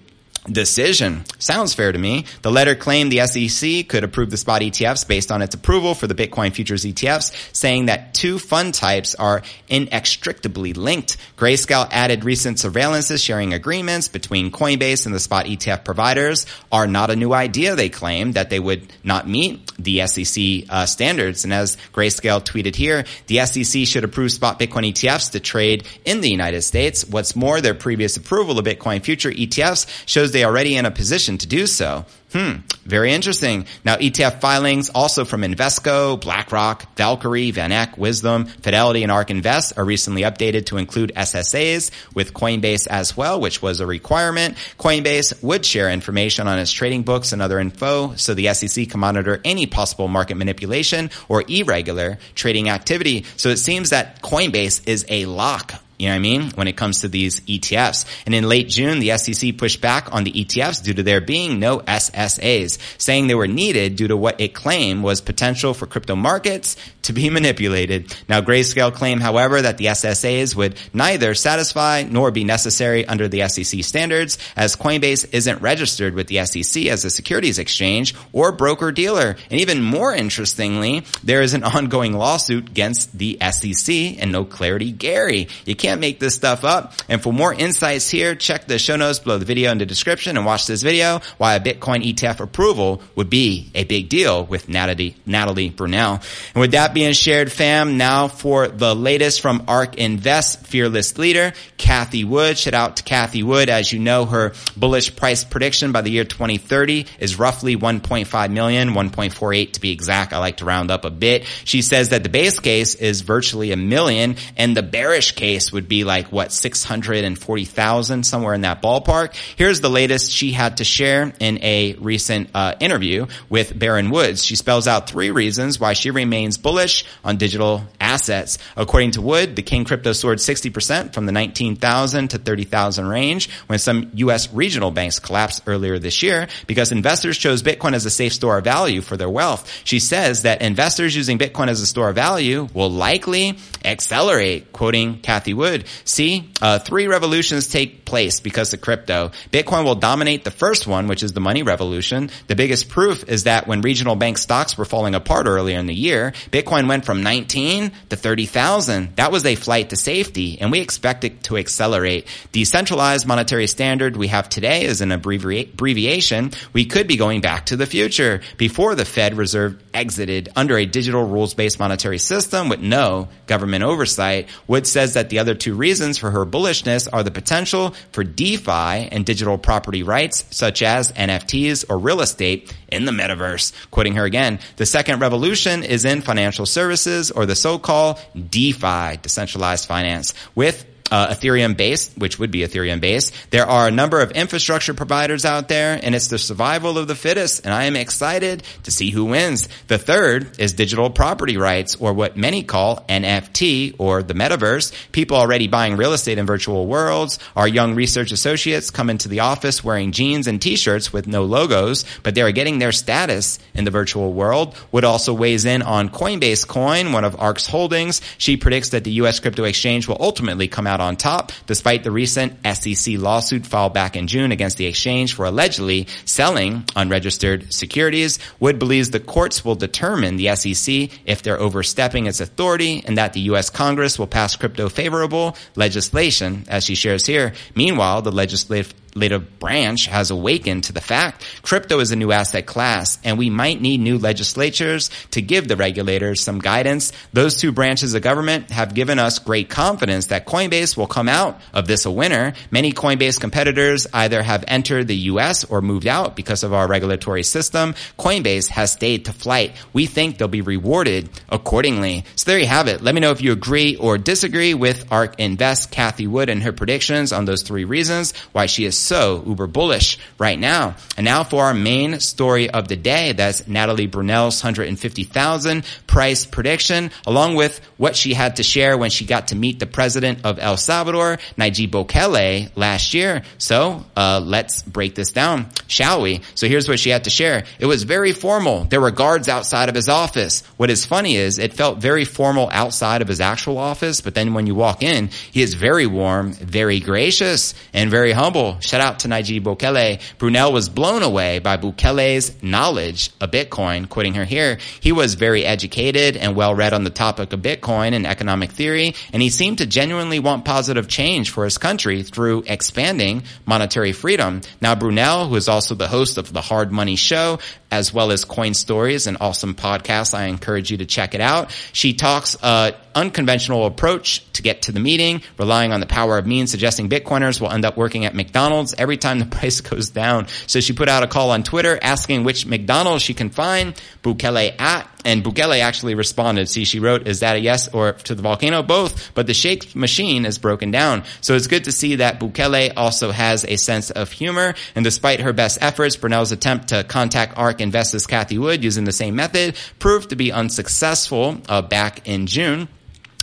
decision. 0.48 1.24
Sounds 1.38 1.74
fair 1.74 1.92
to 1.92 1.98
me. 1.98 2.24
The 2.42 2.50
letter 2.50 2.74
claimed 2.74 3.12
the 3.12 3.26
SEC 3.26 3.88
could 3.88 4.04
approve 4.04 4.30
the 4.30 4.36
spot 4.36 4.62
ETFs 4.62 5.06
based 5.06 5.30
on 5.30 5.42
its 5.42 5.54
approval 5.54 5.94
for 5.94 6.06
the 6.06 6.14
Bitcoin 6.14 6.52
futures 6.52 6.84
ETFs, 6.84 7.32
saying 7.54 7.86
that 7.86 8.14
two 8.14 8.38
fund 8.38 8.74
types 8.74 9.14
are 9.14 9.42
inextricably 9.68 10.72
linked. 10.72 11.16
Grayscale 11.36 11.88
added 11.90 12.24
recent 12.24 12.56
surveillances 12.56 13.22
sharing 13.22 13.52
agreements 13.52 14.08
between 14.08 14.50
Coinbase 14.50 15.06
and 15.06 15.14
the 15.14 15.20
spot 15.20 15.46
ETF 15.46 15.84
providers 15.84 16.46
are 16.72 16.86
not 16.86 17.10
a 17.10 17.16
new 17.16 17.32
idea, 17.32 17.76
they 17.76 17.88
claim, 17.88 18.32
that 18.32 18.50
they 18.50 18.60
would 18.60 18.92
not 19.04 19.28
meet 19.28 19.70
the 19.78 20.06
SEC 20.06 20.64
uh, 20.68 20.86
standards. 20.86 21.44
And 21.44 21.52
as 21.52 21.76
Grayscale 21.92 22.42
tweeted 22.42 22.76
here, 22.76 23.04
the 23.26 23.44
SEC 23.46 23.86
should 23.86 24.04
approve 24.04 24.32
spot 24.32 24.58
Bitcoin 24.58 24.90
ETFs 24.90 25.32
to 25.32 25.40
trade 25.40 25.86
in 26.04 26.20
the 26.20 26.30
United 26.30 26.62
States. 26.62 27.04
What's 27.04 27.36
more, 27.36 27.60
their 27.60 27.74
previous 27.74 28.16
approval 28.16 28.58
of 28.58 28.64
Bitcoin 28.64 29.02
future 29.02 29.30
ETFs 29.30 29.86
shows 30.06 30.29
they 30.32 30.44
already 30.44 30.76
in 30.76 30.86
a 30.86 30.90
position 30.90 31.38
to 31.38 31.46
do 31.46 31.66
so. 31.66 32.04
Hmm, 32.32 32.58
very 32.84 33.12
interesting. 33.12 33.66
Now 33.84 33.96
ETF 33.96 34.40
filings 34.40 34.88
also 34.90 35.24
from 35.24 35.42
Invesco, 35.42 36.20
BlackRock, 36.20 36.94
Valkyrie, 36.96 37.50
VanEck, 37.50 37.98
Wisdom, 37.98 38.44
Fidelity, 38.44 39.02
and 39.02 39.10
ARK 39.10 39.30
Invest 39.30 39.76
are 39.76 39.84
recently 39.84 40.22
updated 40.22 40.66
to 40.66 40.76
include 40.76 41.10
SSAs 41.16 41.90
with 42.14 42.32
Coinbase 42.32 42.86
as 42.86 43.16
well, 43.16 43.40
which 43.40 43.62
was 43.62 43.80
a 43.80 43.86
requirement. 43.86 44.56
Coinbase 44.78 45.42
would 45.42 45.66
share 45.66 45.90
information 45.90 46.46
on 46.46 46.60
its 46.60 46.70
trading 46.70 47.02
books 47.02 47.32
and 47.32 47.42
other 47.42 47.58
info 47.58 48.14
so 48.14 48.32
the 48.32 48.54
SEC 48.54 48.88
can 48.88 49.00
monitor 49.00 49.40
any 49.44 49.66
possible 49.66 50.06
market 50.06 50.36
manipulation 50.36 51.10
or 51.28 51.42
irregular 51.48 52.18
trading 52.36 52.68
activity. 52.68 53.24
So 53.36 53.48
it 53.48 53.58
seems 53.58 53.90
that 53.90 54.22
Coinbase 54.22 54.86
is 54.86 55.04
a 55.08 55.26
lock 55.26 55.74
you 56.00 56.06
know 56.06 56.12
what 56.12 56.16
I 56.16 56.20
mean? 56.20 56.50
When 56.52 56.66
it 56.66 56.76
comes 56.76 57.02
to 57.02 57.08
these 57.08 57.40
ETFs. 57.40 58.06
And 58.24 58.34
in 58.34 58.48
late 58.48 58.68
June, 58.68 59.00
the 59.00 59.16
SEC 59.18 59.56
pushed 59.58 59.82
back 59.82 60.14
on 60.14 60.24
the 60.24 60.32
ETFs 60.32 60.82
due 60.82 60.94
to 60.94 61.02
there 61.02 61.20
being 61.20 61.60
no 61.60 61.80
SSAs, 61.80 62.78
saying 62.98 63.26
they 63.26 63.34
were 63.34 63.46
needed 63.46 63.96
due 63.96 64.08
to 64.08 64.16
what 64.16 64.40
it 64.40 64.54
claimed 64.54 65.02
was 65.02 65.20
potential 65.20 65.74
for 65.74 65.86
crypto 65.86 66.16
markets 66.16 66.76
to 67.02 67.12
be 67.12 67.28
manipulated. 67.40 68.16
Now, 68.28 68.40
Grayscale 68.40 68.94
claimed, 68.94 69.20
however, 69.20 69.60
that 69.60 69.76
the 69.76 69.86
SSAs 69.86 70.56
would 70.56 70.76
neither 70.94 71.34
satisfy 71.34 72.04
nor 72.08 72.30
be 72.30 72.44
necessary 72.44 73.06
under 73.06 73.28
the 73.28 73.46
SEC 73.48 73.84
standards 73.84 74.38
as 74.56 74.76
Coinbase 74.76 75.34
isn't 75.34 75.60
registered 75.60 76.14
with 76.14 76.28
the 76.28 76.44
SEC 76.46 76.86
as 76.86 77.04
a 77.04 77.10
securities 77.10 77.58
exchange 77.58 78.14
or 78.32 78.52
broker 78.52 78.90
dealer. 78.90 79.36
And 79.50 79.60
even 79.60 79.82
more 79.82 80.14
interestingly, 80.14 81.04
there 81.22 81.42
is 81.42 81.52
an 81.52 81.64
ongoing 81.64 82.14
lawsuit 82.14 82.70
against 82.70 83.18
the 83.18 83.38
SEC 83.50 84.18
and 84.18 84.32
no 84.32 84.46
clarity 84.46 84.92
Gary. 84.92 85.48
You 85.66 85.76
can't 85.76 85.89
can't 85.90 86.00
make 86.00 86.20
this 86.20 86.34
stuff 86.34 86.64
up. 86.64 86.94
And 87.08 87.22
for 87.22 87.32
more 87.32 87.52
insights 87.52 88.08
here, 88.08 88.34
check 88.34 88.66
the 88.66 88.78
show 88.78 88.96
notes 88.96 89.18
below 89.18 89.38
the 89.38 89.44
video 89.44 89.72
in 89.72 89.78
the 89.78 89.86
description 89.86 90.36
and 90.36 90.46
watch 90.46 90.66
this 90.66 90.82
video 90.82 91.20
why 91.38 91.54
a 91.54 91.60
Bitcoin 91.60 92.04
ETF 92.04 92.40
approval 92.40 93.02
would 93.16 93.28
be 93.28 93.70
a 93.74 93.84
big 93.84 94.08
deal 94.08 94.44
with 94.44 94.68
Natalie, 94.68 95.16
Natalie 95.26 95.70
Brunell. 95.70 96.22
And 96.54 96.60
with 96.60 96.72
that 96.72 96.94
being 96.94 97.12
shared, 97.12 97.50
fam, 97.50 97.96
now 97.96 98.28
for 98.28 98.68
the 98.68 98.94
latest 98.94 99.40
from 99.40 99.64
ARK 99.66 99.96
Invest, 99.98 100.66
fearless 100.66 101.18
leader, 101.18 101.52
Cathie 101.76 102.24
Wood. 102.24 102.56
Shout 102.56 102.74
out 102.74 102.96
to 102.96 103.02
Cathie 103.02 103.42
Wood. 103.42 103.68
As 103.68 103.92
you 103.92 103.98
know, 103.98 104.26
her 104.26 104.52
bullish 104.76 105.16
price 105.16 105.42
prediction 105.44 105.92
by 105.92 106.02
the 106.02 106.10
year 106.10 106.24
2030 106.24 107.06
is 107.18 107.38
roughly 107.38 107.76
1.5 107.76 108.50
million, 108.52 108.90
1.48 108.90 109.72
to 109.72 109.80
be 109.80 109.90
exact. 109.90 110.32
I 110.32 110.38
like 110.38 110.58
to 110.58 110.64
round 110.64 110.90
up 110.90 111.04
a 111.04 111.10
bit. 111.10 111.46
She 111.64 111.82
says 111.82 112.10
that 112.10 112.22
the 112.22 112.28
base 112.28 112.60
case 112.60 112.94
is 112.94 113.22
virtually 113.22 113.72
a 113.72 113.76
million 113.76 114.36
and 114.56 114.76
the 114.76 114.82
bearish 114.82 115.32
case 115.32 115.72
would 115.72 115.79
would 115.80 115.88
be 115.88 116.04
like 116.04 116.30
what 116.30 116.52
640,000 116.52 118.26
somewhere 118.26 118.52
in 118.52 118.60
that 118.60 118.82
ballpark. 118.82 119.34
Here's 119.56 119.80
the 119.80 119.88
latest 119.88 120.30
she 120.30 120.52
had 120.52 120.76
to 120.76 120.84
share 120.84 121.32
in 121.40 121.58
a 121.64 121.94
recent 121.94 122.50
uh, 122.54 122.74
interview 122.80 123.26
with 123.48 123.78
Baron 123.78 124.10
Woods. 124.10 124.44
She 124.44 124.56
spells 124.56 124.86
out 124.86 125.08
three 125.08 125.30
reasons 125.30 125.80
why 125.80 125.94
she 125.94 126.10
remains 126.10 126.58
bullish 126.58 127.06
on 127.24 127.38
digital 127.38 127.84
assets. 127.98 128.58
According 128.76 129.12
to 129.12 129.22
Wood, 129.22 129.56
the 129.56 129.62
King 129.62 129.86
crypto 129.86 130.12
soared 130.12 130.38
60% 130.38 131.14
from 131.14 131.24
the 131.24 131.32
19,000 131.32 132.28
to 132.28 132.38
30,000 132.38 133.06
range 133.06 133.48
when 133.66 133.78
some 133.78 134.10
U.S. 134.14 134.52
regional 134.52 134.90
banks 134.90 135.18
collapsed 135.18 135.62
earlier 135.66 135.98
this 135.98 136.22
year 136.22 136.48
because 136.66 136.92
investors 136.92 137.38
chose 137.38 137.62
Bitcoin 137.62 137.94
as 137.94 138.04
a 138.04 138.10
safe 138.10 138.34
store 138.34 138.58
of 138.58 138.64
value 138.64 139.00
for 139.00 139.16
their 139.16 139.30
wealth. 139.30 139.80
She 139.84 139.98
says 139.98 140.42
that 140.42 140.60
investors 140.60 141.16
using 141.16 141.38
Bitcoin 141.38 141.68
as 141.68 141.80
a 141.80 141.86
store 141.86 142.10
of 142.10 142.16
value 142.16 142.68
will 142.74 142.90
likely 142.90 143.56
accelerate, 143.82 144.72
quoting 144.72 145.20
Cathie 145.20 145.54
Wood, 145.54 145.69
Wood. 145.70 145.84
See, 146.04 146.50
uh, 146.60 146.80
three 146.80 147.06
revolutions 147.06 147.68
take 147.68 148.04
place 148.04 148.40
because 148.40 148.74
of 148.74 148.80
crypto. 148.80 149.30
Bitcoin 149.52 149.84
will 149.84 149.94
dominate 149.94 150.42
the 150.42 150.50
first 150.50 150.86
one, 150.86 151.06
which 151.06 151.22
is 151.22 151.32
the 151.32 151.40
money 151.40 151.62
revolution. 151.62 152.30
The 152.48 152.56
biggest 152.56 152.88
proof 152.88 153.28
is 153.28 153.44
that 153.44 153.68
when 153.68 153.82
regional 153.82 154.16
bank 154.16 154.38
stocks 154.38 154.76
were 154.76 154.84
falling 154.84 155.14
apart 155.14 155.46
earlier 155.46 155.78
in 155.78 155.86
the 155.86 155.94
year, 155.94 156.32
Bitcoin 156.50 156.88
went 156.88 157.04
from 157.04 157.22
19 157.22 157.92
to 158.08 158.16
30,000. 158.16 159.14
That 159.16 159.30
was 159.30 159.46
a 159.46 159.54
flight 159.54 159.90
to 159.90 159.96
safety, 159.96 160.60
and 160.60 160.72
we 160.72 160.80
expect 160.80 161.22
it 161.22 161.44
to 161.44 161.56
accelerate. 161.56 162.26
Decentralized 162.50 163.26
monetary 163.26 163.68
standard 163.68 164.16
we 164.16 164.26
have 164.26 164.48
today 164.48 164.82
is 164.82 165.00
an 165.00 165.12
abbreviation. 165.12 166.50
We 166.72 166.84
could 166.84 167.06
be 167.06 167.16
going 167.16 167.42
back 167.42 167.66
to 167.66 167.76
the 167.76 167.86
future 167.86 168.40
before 168.56 168.96
the 168.96 169.04
Fed 169.04 169.36
Reserve 169.36 169.80
exited 169.94 170.48
under 170.56 170.76
a 170.76 170.86
digital 170.86 171.24
rules-based 171.24 171.78
monetary 171.78 172.18
system 172.18 172.68
with 172.68 172.80
no 172.80 173.28
government 173.46 173.84
oversight. 173.84 174.48
Wood 174.66 174.86
says 174.86 175.14
that 175.14 175.30
the 175.30 175.38
other 175.38 175.54
two 175.60 175.74
reasons 175.74 176.18
for 176.18 176.30
her 176.30 176.44
bullishness 176.44 177.08
are 177.12 177.22
the 177.22 177.30
potential 177.30 177.94
for 178.12 178.24
DeFi 178.24 179.08
and 179.12 179.24
digital 179.24 179.58
property 179.58 180.02
rights, 180.02 180.44
such 180.50 180.82
as 180.82 181.12
NFTs 181.12 181.84
or 181.88 181.98
real 181.98 182.20
estate 182.20 182.74
in 182.88 183.04
the 183.04 183.12
metaverse. 183.12 183.72
Quoting 183.90 184.14
her 184.14 184.24
again, 184.24 184.58
the 184.76 184.86
second 184.86 185.20
revolution 185.20 185.84
is 185.84 186.04
in 186.04 186.22
financial 186.22 186.66
services 186.66 187.30
or 187.30 187.46
the 187.46 187.56
so-called 187.56 188.18
DeFi, 188.34 189.18
decentralized 189.22 189.86
finance, 189.86 190.34
with 190.54 190.86
uh, 191.10 191.28
Ethereum 191.28 191.76
based, 191.76 192.16
which 192.16 192.38
would 192.38 192.50
be 192.50 192.60
Ethereum 192.60 193.00
based. 193.00 193.34
There 193.50 193.66
are 193.66 193.88
a 193.88 193.90
number 193.90 194.20
of 194.20 194.32
infrastructure 194.32 194.94
providers 194.94 195.44
out 195.44 195.68
there 195.68 195.98
and 196.02 196.14
it's 196.14 196.28
the 196.28 196.38
survival 196.38 196.98
of 196.98 197.08
the 197.08 197.14
fittest. 197.14 197.64
And 197.64 197.74
I 197.74 197.84
am 197.84 197.96
excited 197.96 198.62
to 198.84 198.90
see 198.90 199.10
who 199.10 199.26
wins. 199.26 199.68
The 199.88 199.98
third 199.98 200.58
is 200.58 200.72
digital 200.72 201.10
property 201.10 201.56
rights 201.56 201.96
or 201.96 202.12
what 202.12 202.36
many 202.36 202.62
call 202.62 203.04
NFT 203.08 203.96
or 203.98 204.22
the 204.22 204.34
metaverse. 204.34 204.92
People 205.12 205.36
already 205.36 205.68
buying 205.68 205.96
real 205.96 206.12
estate 206.12 206.38
in 206.38 206.46
virtual 206.46 206.86
worlds. 206.86 207.38
Our 207.56 207.68
young 207.68 207.94
research 207.94 208.32
associates 208.32 208.90
come 208.90 209.10
into 209.10 209.28
the 209.28 209.40
office 209.40 209.82
wearing 209.82 210.12
jeans 210.12 210.46
and 210.46 210.60
t-shirts 210.60 211.12
with 211.12 211.26
no 211.26 211.44
logos, 211.44 212.04
but 212.22 212.34
they 212.34 212.42
are 212.42 212.52
getting 212.52 212.78
their 212.78 212.92
status 212.92 213.58
in 213.74 213.84
the 213.84 213.90
virtual 213.90 214.32
world. 214.32 214.76
Wood 214.92 215.04
also 215.04 215.34
weighs 215.34 215.64
in 215.64 215.82
on 215.82 216.08
Coinbase 216.08 216.66
Coin, 216.66 217.12
one 217.12 217.24
of 217.24 217.38
ARK's 217.40 217.66
holdings. 217.66 218.20
She 218.38 218.56
predicts 218.56 218.90
that 218.90 219.04
the 219.04 219.12
U.S. 219.12 219.40
crypto 219.40 219.64
exchange 219.64 220.08
will 220.08 220.18
ultimately 220.20 220.68
come 220.68 220.86
out 220.86 220.99
on 221.00 221.16
top, 221.16 221.52
despite 221.66 222.04
the 222.04 222.10
recent 222.10 222.54
SEC 222.66 223.14
lawsuit 223.18 223.66
filed 223.66 223.94
back 223.94 224.16
in 224.16 224.26
June 224.26 224.52
against 224.52 224.76
the 224.76 224.86
exchange 224.86 225.34
for 225.34 225.44
allegedly 225.44 226.06
selling 226.24 226.84
unregistered 226.96 227.72
securities. 227.72 228.38
Wood 228.58 228.78
believes 228.78 229.10
the 229.10 229.20
courts 229.20 229.64
will 229.64 229.74
determine 229.74 230.36
the 230.36 230.54
SEC 230.56 231.10
if 231.26 231.42
they're 231.42 231.60
overstepping 231.60 232.26
its 232.26 232.40
authority 232.40 233.02
and 233.06 233.18
that 233.18 233.32
the 233.32 233.40
U.S. 233.40 233.70
Congress 233.70 234.18
will 234.18 234.26
pass 234.26 234.56
crypto 234.56 234.88
favorable 234.88 235.56
legislation, 235.76 236.64
as 236.68 236.84
she 236.84 236.94
shares 236.94 237.26
here. 237.26 237.54
Meanwhile, 237.74 238.22
the 238.22 238.32
legislative 238.32 238.94
legislative 239.14 239.58
branch 239.58 240.06
has 240.06 240.30
awakened 240.30 240.84
to 240.84 240.92
the 240.92 241.00
fact 241.00 241.44
crypto 241.62 242.00
is 242.00 242.10
a 242.10 242.16
new 242.16 242.32
asset 242.32 242.66
class 242.66 243.18
and 243.24 243.38
we 243.38 243.50
might 243.50 243.80
need 243.80 244.00
new 244.00 244.18
legislatures 244.18 245.10
to 245.32 245.42
give 245.42 245.68
the 245.68 245.76
regulators 245.76 246.40
some 246.40 246.58
guidance. 246.58 247.12
Those 247.32 247.56
two 247.56 247.72
branches 247.72 248.14
of 248.14 248.22
government 248.22 248.70
have 248.70 248.94
given 248.94 249.18
us 249.18 249.38
great 249.38 249.68
confidence 249.68 250.26
that 250.26 250.46
Coinbase 250.46 250.96
will 250.96 251.06
come 251.06 251.28
out 251.28 251.60
of 251.72 251.86
this 251.86 252.06
a 252.06 252.10
winner. 252.10 252.54
Many 252.70 252.92
Coinbase 252.92 253.40
competitors 253.40 254.06
either 254.12 254.42
have 254.42 254.64
entered 254.68 255.08
the 255.08 255.16
US 255.16 255.64
or 255.64 255.82
moved 255.82 256.06
out 256.06 256.36
because 256.36 256.62
of 256.62 256.72
our 256.72 256.86
regulatory 256.86 257.42
system. 257.42 257.94
Coinbase 258.18 258.68
has 258.68 258.92
stayed 258.92 259.26
to 259.26 259.32
flight. 259.32 259.72
We 259.92 260.06
think 260.06 260.38
they'll 260.38 260.48
be 260.48 260.62
rewarded 260.62 261.28
accordingly. 261.48 262.24
So 262.36 262.50
there 262.50 262.58
you 262.58 262.66
have 262.66 262.88
it. 262.88 263.02
Let 263.02 263.14
me 263.14 263.20
know 263.20 263.32
if 263.32 263.42
you 263.42 263.52
agree 263.52 263.96
or 263.96 264.18
disagree 264.18 264.74
with 264.74 265.10
ARK 265.12 265.38
Invest, 265.38 265.90
Cathie 265.90 266.26
Wood 266.26 266.48
and 266.48 266.62
her 266.62 266.72
predictions 266.72 267.32
on 267.32 267.44
those 267.44 267.62
three 267.62 267.84
reasons 267.84 268.32
why 268.52 268.66
she 268.66 268.84
is 268.84 268.99
so 269.00 269.42
uber 269.46 269.66
bullish 269.66 270.18
right 270.38 270.58
now. 270.58 270.96
And 271.16 271.24
now 271.24 271.44
for 271.44 271.64
our 271.64 271.74
main 271.74 272.20
story 272.20 272.70
of 272.70 272.88
the 272.88 272.96
day. 272.96 273.32
That's 273.32 273.66
Natalie 273.66 274.08
Brunell's 274.08 274.62
150,000 274.62 275.84
price 276.06 276.46
prediction, 276.46 277.10
along 277.26 277.54
with 277.56 277.80
what 277.96 278.16
she 278.16 278.34
had 278.34 278.56
to 278.56 278.62
share 278.62 278.96
when 278.96 279.10
she 279.10 279.24
got 279.24 279.48
to 279.48 279.56
meet 279.56 279.78
the 279.78 279.86
president 279.86 280.44
of 280.44 280.58
El 280.58 280.76
Salvador, 280.76 281.38
Nayib 281.58 281.90
Bukele, 281.90 282.70
last 282.76 283.14
year. 283.14 283.42
So, 283.58 284.04
uh, 284.16 284.40
let's 284.44 284.82
break 284.82 285.14
this 285.14 285.32
down, 285.32 285.68
shall 285.86 286.22
we? 286.22 286.40
So 286.54 286.68
here's 286.68 286.88
what 286.88 286.98
she 286.98 287.10
had 287.10 287.24
to 287.24 287.30
share. 287.30 287.64
It 287.78 287.86
was 287.86 288.02
very 288.04 288.32
formal. 288.32 288.84
There 288.84 289.00
were 289.00 289.10
guards 289.10 289.48
outside 289.48 289.88
of 289.88 289.94
his 289.94 290.08
office. 290.08 290.62
What 290.76 290.90
is 290.90 291.04
funny 291.06 291.36
is 291.36 291.58
it 291.58 291.72
felt 291.72 291.98
very 291.98 292.24
formal 292.24 292.68
outside 292.72 293.22
of 293.22 293.28
his 293.28 293.40
actual 293.40 293.78
office, 293.78 294.20
but 294.20 294.34
then 294.34 294.54
when 294.54 294.66
you 294.66 294.74
walk 294.74 295.02
in, 295.02 295.28
he 295.50 295.62
is 295.62 295.74
very 295.74 296.06
warm, 296.06 296.52
very 296.52 297.00
gracious, 297.00 297.74
and 297.92 298.10
very 298.10 298.32
humble. 298.32 298.80
Shout 298.90 299.00
out 299.00 299.20
to 299.20 299.28
Nayib 299.28 299.62
Bukele. 299.62 300.18
Brunell 300.38 300.72
was 300.72 300.88
blown 300.88 301.22
away 301.22 301.60
by 301.60 301.76
Bukele's 301.76 302.60
knowledge 302.60 303.30
of 303.40 303.52
Bitcoin. 303.52 304.08
Quoting 304.08 304.34
her 304.34 304.44
here, 304.44 304.78
he 304.98 305.12
was 305.12 305.34
very 305.34 305.64
educated 305.64 306.36
and 306.36 306.56
well 306.56 306.74
read 306.74 306.92
on 306.92 307.04
the 307.04 307.10
topic 307.10 307.52
of 307.52 307.60
Bitcoin 307.60 308.14
and 308.14 308.26
economic 308.26 308.72
theory, 308.72 309.14
and 309.32 309.40
he 309.40 309.48
seemed 309.48 309.78
to 309.78 309.86
genuinely 309.86 310.40
want 310.40 310.64
positive 310.64 311.06
change 311.06 311.50
for 311.50 311.62
his 311.62 311.78
country 311.78 312.24
through 312.24 312.64
expanding 312.66 313.44
monetary 313.64 314.10
freedom. 314.10 314.60
Now, 314.80 314.96
Brunell, 314.96 315.48
who 315.48 315.54
is 315.54 315.68
also 315.68 315.94
the 315.94 316.08
host 316.08 316.36
of 316.36 316.52
the 316.52 316.60
Hard 316.60 316.90
Money 316.90 317.14
Show, 317.14 317.60
as 317.90 318.12
well 318.12 318.30
as 318.30 318.44
Coin 318.44 318.74
Stories, 318.74 319.26
an 319.26 319.36
awesome 319.40 319.74
podcast. 319.74 320.34
I 320.34 320.44
encourage 320.44 320.90
you 320.90 320.98
to 320.98 321.06
check 321.06 321.34
it 321.34 321.40
out. 321.40 321.70
She 321.92 322.14
talks 322.14 322.56
an 322.62 322.94
unconventional 323.14 323.86
approach 323.86 324.50
to 324.52 324.62
get 324.62 324.82
to 324.82 324.92
the 324.92 325.00
meeting, 325.00 325.42
relying 325.58 325.92
on 325.92 326.00
the 326.00 326.06
power 326.06 326.38
of 326.38 326.46
means, 326.46 326.70
suggesting 326.70 327.08
Bitcoiners 327.08 327.60
will 327.60 327.70
end 327.70 327.84
up 327.84 327.96
working 327.96 328.24
at 328.24 328.34
McDonald's 328.34 328.94
every 328.94 329.16
time 329.16 329.38
the 329.38 329.46
price 329.60 329.80
goes 329.80 330.10
down. 330.10 330.46
So 330.66 330.80
she 330.80 330.92
put 330.92 331.08
out 331.08 331.22
a 331.22 331.26
call 331.26 331.50
on 331.50 331.62
Twitter 331.62 331.98
asking 332.00 332.44
which 332.44 332.66
McDonald's 332.66 333.22
she 333.22 333.34
can 333.34 333.50
find 333.50 334.00
Bukele 334.22 334.78
at 334.80 335.08
and 335.24 335.44
Bukele 335.44 335.80
actually 335.80 336.14
responded. 336.14 336.68
See, 336.68 336.84
she 336.84 337.00
wrote, 337.00 337.26
is 337.26 337.40
that 337.40 337.56
a 337.56 337.60
yes 337.60 337.88
or 337.88 338.12
to 338.12 338.34
the 338.34 338.42
volcano? 338.42 338.82
Both, 338.82 339.34
but 339.34 339.46
the 339.46 339.54
shake 339.54 339.94
machine 339.94 340.44
is 340.44 340.58
broken 340.58 340.90
down. 340.90 341.24
So 341.40 341.54
it's 341.54 341.66
good 341.66 341.84
to 341.84 341.92
see 341.92 342.16
that 342.16 342.40
Bukele 342.40 342.92
also 342.96 343.30
has 343.30 343.64
a 343.64 343.76
sense 343.76 344.10
of 344.10 344.32
humor. 344.32 344.74
And 344.94 345.04
despite 345.04 345.40
her 345.40 345.52
best 345.52 345.78
efforts, 345.80 346.16
Brunell's 346.16 346.52
attempt 346.52 346.88
to 346.88 347.04
contact 347.04 347.56
ARK 347.56 347.80
Investors 347.80 348.26
Cathie 348.26 348.58
Wood 348.58 348.84
using 348.84 349.04
the 349.04 349.12
same 349.12 349.36
method 349.36 349.76
proved 349.98 350.30
to 350.30 350.36
be 350.36 350.52
unsuccessful 350.52 351.60
uh, 351.68 351.82
back 351.82 352.26
in 352.26 352.46
June. 352.46 352.88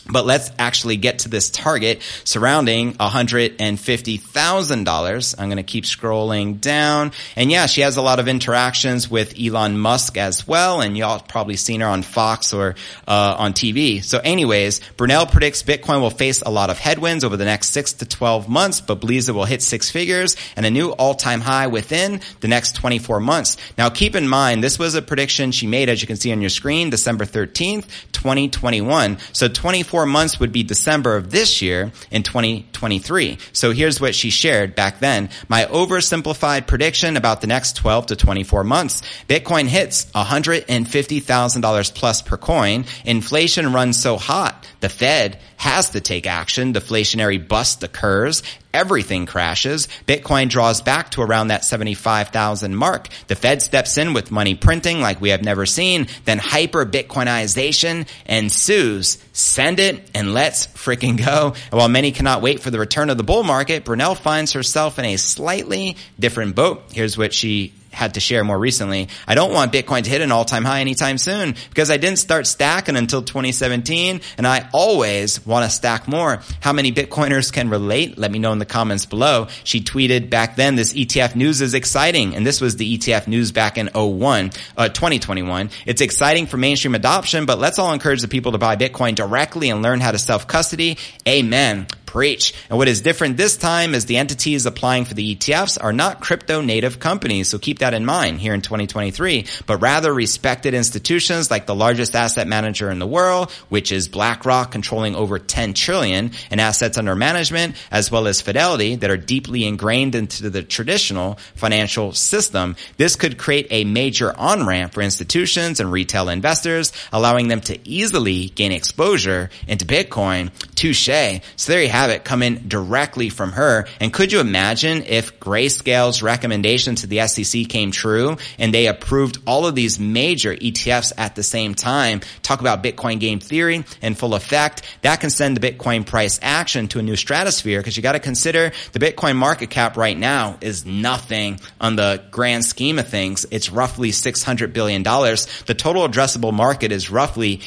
But 0.10 0.26
let's 0.26 0.50
actually 0.58 0.98
get 0.98 1.20
to 1.20 1.30
this 1.30 1.50
target 1.50 2.02
surrounding 2.24 2.94
$150,000. 2.94 5.36
I'm 5.38 5.48
going 5.48 5.58
to 5.58 5.64
keep 5.64 5.84
scrolling 5.84 6.62
down. 6.62 7.12
And 7.36 7.52
yeah, 7.52 7.66
she 7.66 7.82
has 7.82 7.98
a 7.98 8.02
lot 8.02 8.20
of 8.20 8.28
interactions 8.28 9.10
with 9.10 9.34
Elon 9.40 9.78
Musk 9.78 10.18
as 10.18 10.48
well. 10.48 10.82
And 10.82 10.98
y'all 10.98 11.20
probably 11.20 11.58
seen 11.58 11.82
her 11.82 11.88
on 11.88 12.04
Fox 12.04 12.54
or 12.54 12.76
uh, 13.08 13.36
on 13.38 13.54
TV. 13.54 14.04
So 14.04 14.20
anyways, 14.24 14.80
Brunell 14.98 15.32
predicts 15.32 15.64
Bitcoin 15.64 16.02
will 16.02 16.10
face 16.10 16.42
a 16.42 16.50
lot 16.50 16.70
of 16.70 16.80
headwinds 16.80 17.24
over 17.24 17.38
the 17.38 17.46
next 17.46 17.72
six 17.72 17.94
to 17.94 18.06
12 18.06 18.48
months, 18.48 18.82
but 18.82 19.02
believes 19.02 19.30
it 19.30 19.34
will 19.34 19.46
hit 19.46 19.62
six 19.62 19.90
figures 19.90 20.36
and 20.56 20.66
a 20.66 20.72
new 20.72 20.92
all-time 20.92 21.42
high 21.42 21.68
within 21.68 22.22
the 22.40 22.48
next 22.48 22.76
24 22.76 23.20
months. 23.20 23.58
Now 23.78 23.90
keep 23.90 24.16
in 24.16 24.28
mind, 24.28 24.64
this 24.64 24.80
was 24.80 24.96
a 24.96 25.02
prediction 25.02 25.52
she 25.52 25.68
made, 25.68 25.90
as 25.90 26.02
you 26.02 26.08
can 26.08 26.16
see 26.16 26.32
on 26.32 26.42
your 26.42 26.50
screen, 26.50 26.90
December 26.90 27.26
13th, 27.26 27.86
2021. 28.12 29.18
So 29.34 29.48
24 29.48 29.97
four 29.98 30.06
months 30.06 30.40
would 30.40 30.52
be 30.52 30.62
December 30.62 31.16
of 31.16 31.32
this 31.32 31.60
year 31.60 31.92
in 32.12 32.22
2023. 32.22 33.40
So 33.52 33.72
here's 33.72 34.00
what 34.00 34.14
she 34.14 34.30
shared 34.30 34.76
back 34.76 35.00
then. 35.00 35.28
My 35.48 35.66
oversimplified 35.66 36.68
prediction 36.68 37.18
about 37.18 37.42
the 37.42 37.48
next 37.48 37.78
12 37.78 38.06
to 38.06 38.16
24 38.16 38.64
months. 38.64 39.02
Bitcoin 39.28 39.66
hits 39.66 40.06
$150,000 40.12 41.94
plus 41.96 42.22
per 42.22 42.38
coin. 42.38 42.86
Inflation 43.06 43.74
runs 43.74 44.00
so 44.00 44.18
hot. 44.18 44.68
The 44.82 44.90
Fed 44.90 45.40
has 45.58 45.90
to 45.92 46.02
take 46.02 46.26
action. 46.26 46.74
Deflationary 46.74 47.46
bust 47.46 47.84
occurs 47.84 48.44
everything 48.78 49.26
crashes. 49.26 49.88
Bitcoin 50.06 50.50
draws 50.50 50.82
back 50.82 51.10
to 51.12 51.22
around 51.22 51.48
that 51.48 51.66
75,000 51.66 52.76
mark. 52.76 53.08
The 53.26 53.36
Fed 53.36 53.64
steps 53.64 53.98
in 53.98 54.14
with 54.14 54.30
money 54.30 54.54
printing 54.54 55.02
like 55.02 55.20
we 55.20 55.30
have 55.30 55.44
never 55.44 55.66
seen. 55.66 56.08
Then 56.26 56.38
hyper 56.38 56.86
Bitcoinization 56.86 58.08
ensues. 58.28 59.18
Send 59.34 59.80
it 59.80 60.10
and 60.14 60.34
let's 60.34 60.68
freaking 60.68 61.18
go. 61.18 61.56
And 61.72 61.74
while 61.74 61.90
many 61.90 62.12
cannot 62.12 62.44
wait 62.44 62.60
for 62.60 62.70
the 62.70 62.80
return 62.80 63.10
of 63.10 63.18
the 63.18 63.24
bull 63.24 63.44
market, 63.44 63.84
Brunell 63.84 64.16
finds 64.16 64.54
herself 64.54 65.00
in 65.00 65.06
a 65.06 65.18
slightly 65.18 65.98
different 66.20 66.56
boat. 66.56 66.84
Here's 66.92 67.18
what 67.18 67.34
she 67.34 67.74
had 67.98 68.14
to 68.14 68.20
share 68.20 68.44
more 68.44 68.58
recently. 68.58 69.10
I 69.28 69.34
don't 69.34 69.52
want 69.52 69.74
Bitcoin 69.74 70.04
to 70.04 70.10
hit 70.10 70.22
an 70.22 70.32
all-time 70.32 70.64
high 70.64 70.82
anytime 70.82 71.18
soon 71.18 71.56
because 71.70 71.90
I 71.90 71.98
didn't 71.98 72.20
start 72.20 72.46
stacking 72.46 72.96
until 72.96 73.24
2017 73.24 74.22
and 74.38 74.48
I 74.48 74.70
always 74.72 75.44
want 75.46 75.66
to 75.66 75.76
stack 75.76 76.08
more. 76.08 76.42
How 76.62 76.74
many 76.74 76.92
Bitcoiners 76.92 77.52
can 77.52 77.70
relate? 77.70 78.16
Let 78.18 78.30
me 78.30 78.38
know 78.38 78.52
in 78.52 78.60
the 78.60 78.66
comments 78.66 79.08
below. 79.08 79.48
She 79.64 79.82
tweeted 79.82 80.30
back 80.30 80.56
then, 80.56 80.76
this 80.76 80.94
ETF 80.94 81.36
news 81.36 81.60
is 81.60 81.74
exciting. 81.74 82.36
And 82.36 82.46
this 82.46 82.62
was 82.62 82.78
the 82.78 82.98
ETF 82.98 83.28
news 83.28 83.52
back 83.52 83.80
in 83.80 83.88
01, 83.88 84.52
uh, 84.78 84.90
2021. 84.90 85.72
It's 85.88 86.02
exciting 86.02 86.46
for 86.46 86.58
mainstream 86.58 86.94
adoption, 86.94 87.48
but 87.48 87.58
let's 87.58 87.80
all 87.80 87.94
encourage 87.94 88.22
the 88.22 88.28
people 88.28 88.52
to 88.52 88.60
buy 88.60 88.76
Bitcoin 88.76 89.16
directly 89.16 89.72
and 89.72 89.82
learn 89.82 90.02
how 90.02 90.12
to 90.12 90.20
self-custody. 90.20 91.00
Amen 91.28 91.88
Preach. 92.18 92.52
And 92.68 92.80
what 92.80 92.88
is 92.88 93.02
different 93.02 93.38
this 93.38 93.58
time 93.58 93.94
is 93.94 94.08
the 94.08 94.18
entities 94.18 94.66
applying 94.66 95.06
for 95.06 95.14
the 95.14 95.36
ETFs 95.36 95.78
are 95.80 95.94
not 95.94 96.20
crypto 96.20 96.62
native 96.62 97.00
companies. 97.00 97.48
So 97.48 97.60
keep 97.60 97.78
that 97.78 97.94
in 97.94 98.08
mind 98.08 98.40
here 98.40 98.56
in 98.56 98.64
2023, 98.64 99.46
but 99.68 99.84
rather 99.84 100.12
respected 100.12 100.74
institutions 100.74 101.52
like 101.52 101.68
the 101.68 101.76
largest 101.76 102.16
asset 102.16 102.48
manager 102.48 102.90
in 102.90 102.98
the 102.98 103.06
world, 103.06 103.52
which 103.70 103.92
is 103.92 104.08
BlackRock 104.08 104.72
controlling 104.72 105.16
over 105.16 105.38
10 105.38 105.76
trillion 105.76 106.32
in 106.50 106.60
assets 106.60 106.98
under 106.98 107.14
management, 107.14 107.76
as 107.92 108.10
well 108.10 108.26
as 108.26 108.42
Fidelity 108.42 108.96
that 108.96 109.12
are 109.12 109.18
deeply 109.18 109.66
ingrained 109.66 110.16
into 110.16 110.50
the 110.50 110.64
traditional 110.64 111.36
financial 111.54 112.14
system. 112.14 112.76
This 112.98 113.16
could 113.16 113.38
create 113.38 113.68
a 113.70 113.84
major 113.84 114.36
on-ramp 114.36 114.96
for 114.96 115.04
institutions 115.04 115.80
and 115.80 115.92
retail 115.92 116.30
investors, 116.30 116.94
allowing 117.14 117.48
them 117.48 117.62
to 117.62 117.78
easily 117.88 118.48
gain 118.50 118.72
exposure 118.72 119.52
into 119.68 119.86
Bitcoin. 119.86 120.50
Touche. 120.74 121.44
So 121.58 121.72
there 121.72 121.84
you 121.84 121.90
have 121.90 122.07
it 122.12 122.24
come 122.24 122.44
in 122.44 122.68
directly 122.68 123.30
from 123.30 123.52
her. 123.54 123.88
And 124.00 124.14
could 124.14 124.32
you 124.32 124.40
imagine 124.40 125.04
if 125.04 125.40
Grayscale's 125.40 126.22
recommendation 126.22 126.96
to 126.96 127.08
the 127.08 127.28
SEC 127.28 127.68
came 127.70 127.92
true 127.92 128.38
and 128.58 128.74
they 128.74 128.88
approved 128.88 129.40
all 129.46 129.66
of 129.66 129.76
these 129.76 130.00
major 130.00 130.56
ETFs 130.56 131.12
at 131.18 131.36
the 131.36 131.44
same 131.44 131.76
time? 131.76 132.22
Talk 132.42 132.62
about 132.62 132.84
Bitcoin 132.84 133.20
game 133.20 133.40
theory 133.40 133.84
in 134.02 134.16
full 134.16 134.34
effect. 134.36 134.84
That 135.02 135.20
can 135.20 135.30
send 135.30 135.58
the 135.58 135.72
Bitcoin 135.72 136.06
price 136.06 136.40
action 136.42 136.88
to 136.90 137.00
a 137.00 137.04
new 137.04 137.16
stratosphere 137.16 137.80
because 137.80 137.98
you 137.98 138.04
got 138.04 138.14
to 138.14 138.20
consider 138.20 138.72
the 138.92 139.00
Bitcoin 139.00 139.36
market 139.36 139.70
cap 139.70 139.98
right 139.98 140.18
now 140.18 140.58
is 140.62 140.86
nothing 140.86 141.60
on 141.80 141.96
the 141.96 142.24
grand 142.32 142.66
scheme 142.66 143.00
of 143.00 143.08
things. 143.08 143.46
It's 143.52 143.72
roughly 143.72 144.12
$600 144.12 144.74
billion. 144.74 145.04
The 145.04 145.76
total 145.78 146.08
addressable 146.08 146.54
market 146.54 146.92
is 146.92 147.10
roughly 147.10 147.62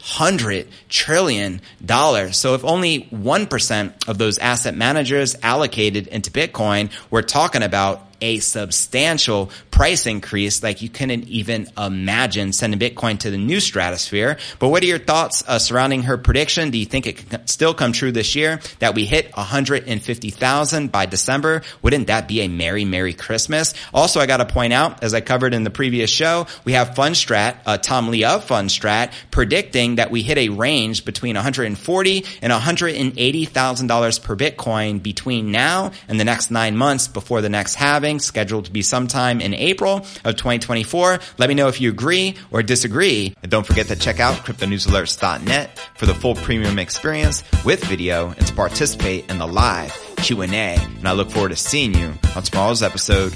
800 0.00 0.68
trillion 0.88 1.60
dollars. 1.84 2.36
So 2.36 2.54
if 2.54 2.64
only 2.64 3.08
1% 3.12 4.08
of 4.08 4.18
those 4.18 4.38
asset 4.38 4.74
managers 4.74 5.36
allocated 5.42 6.06
into 6.06 6.30
Bitcoin, 6.30 6.90
we're 7.10 7.22
talking 7.22 7.62
about 7.62 8.09
a 8.20 8.38
substantial 8.38 9.50
price 9.70 10.06
increase 10.06 10.62
like 10.62 10.82
you 10.82 10.88
couldn't 10.88 11.24
even 11.28 11.68
imagine 11.76 12.52
sending 12.52 12.78
Bitcoin 12.80 13.18
to 13.20 13.30
the 13.30 13.38
new 13.38 13.60
stratosphere. 13.60 14.38
But 14.58 14.68
what 14.68 14.82
are 14.82 14.86
your 14.86 14.98
thoughts 14.98 15.44
uh, 15.46 15.58
surrounding 15.58 16.02
her 16.02 16.18
prediction? 16.18 16.70
Do 16.70 16.78
you 16.78 16.86
think 16.86 17.06
it 17.06 17.28
can 17.28 17.46
still 17.46 17.74
come 17.74 17.92
true 17.92 18.12
this 18.12 18.34
year 18.34 18.60
that 18.78 18.94
we 18.94 19.04
hit 19.04 19.34
150,000 19.36 20.92
by 20.92 21.06
December? 21.06 21.62
Wouldn't 21.82 22.08
that 22.08 22.28
be 22.28 22.40
a 22.42 22.48
merry, 22.48 22.84
merry 22.84 23.14
Christmas? 23.14 23.74
Also, 23.94 24.20
I 24.20 24.26
got 24.26 24.38
to 24.38 24.46
point 24.46 24.72
out, 24.72 25.02
as 25.02 25.14
I 25.14 25.20
covered 25.20 25.54
in 25.54 25.64
the 25.64 25.70
previous 25.70 26.10
show, 26.10 26.46
we 26.64 26.72
have 26.72 26.90
Fundstrat, 26.90 27.56
uh, 27.66 27.78
Tom 27.78 28.08
Lee 28.08 28.24
of 28.24 28.46
Fundstrat, 28.46 29.12
predicting 29.30 29.96
that 29.96 30.10
we 30.10 30.22
hit 30.22 30.38
a 30.38 30.48
range 30.48 31.04
between 31.04 31.36
140 31.36 32.24
and 32.42 32.52
180,000 32.52 33.86
dollars 33.86 34.18
per 34.18 34.36
Bitcoin 34.36 35.02
between 35.02 35.50
now 35.50 35.90
and 36.08 36.18
the 36.18 36.24
next 36.24 36.50
nine 36.50 36.76
months 36.76 37.08
before 37.08 37.40
the 37.40 37.48
next 37.48 37.74
halving 37.74 38.09
scheduled 38.18 38.64
to 38.66 38.70
be 38.70 38.82
sometime 38.82 39.40
in 39.40 39.54
April 39.54 39.98
of 40.24 40.36
2024. 40.36 41.20
Let 41.38 41.48
me 41.48 41.54
know 41.54 41.68
if 41.68 41.80
you 41.80 41.90
agree 41.90 42.36
or 42.50 42.62
disagree. 42.62 43.34
And 43.42 43.50
don't 43.50 43.66
forget 43.66 43.86
to 43.88 43.96
check 43.96 44.20
out 44.20 44.36
cryptonewsalerts.net 44.38 45.78
for 45.96 46.06
the 46.06 46.14
full 46.14 46.34
premium 46.34 46.78
experience 46.78 47.44
with 47.64 47.84
video 47.84 48.30
and 48.30 48.46
to 48.46 48.54
participate 48.54 49.30
in 49.30 49.38
the 49.38 49.46
live 49.46 49.92
Q&A. 50.16 50.48
And 50.48 51.08
I 51.08 51.12
look 51.12 51.30
forward 51.30 51.50
to 51.50 51.56
seeing 51.56 51.94
you 51.94 52.14
on 52.34 52.42
tomorrow's 52.42 52.82
episode. 52.82 53.34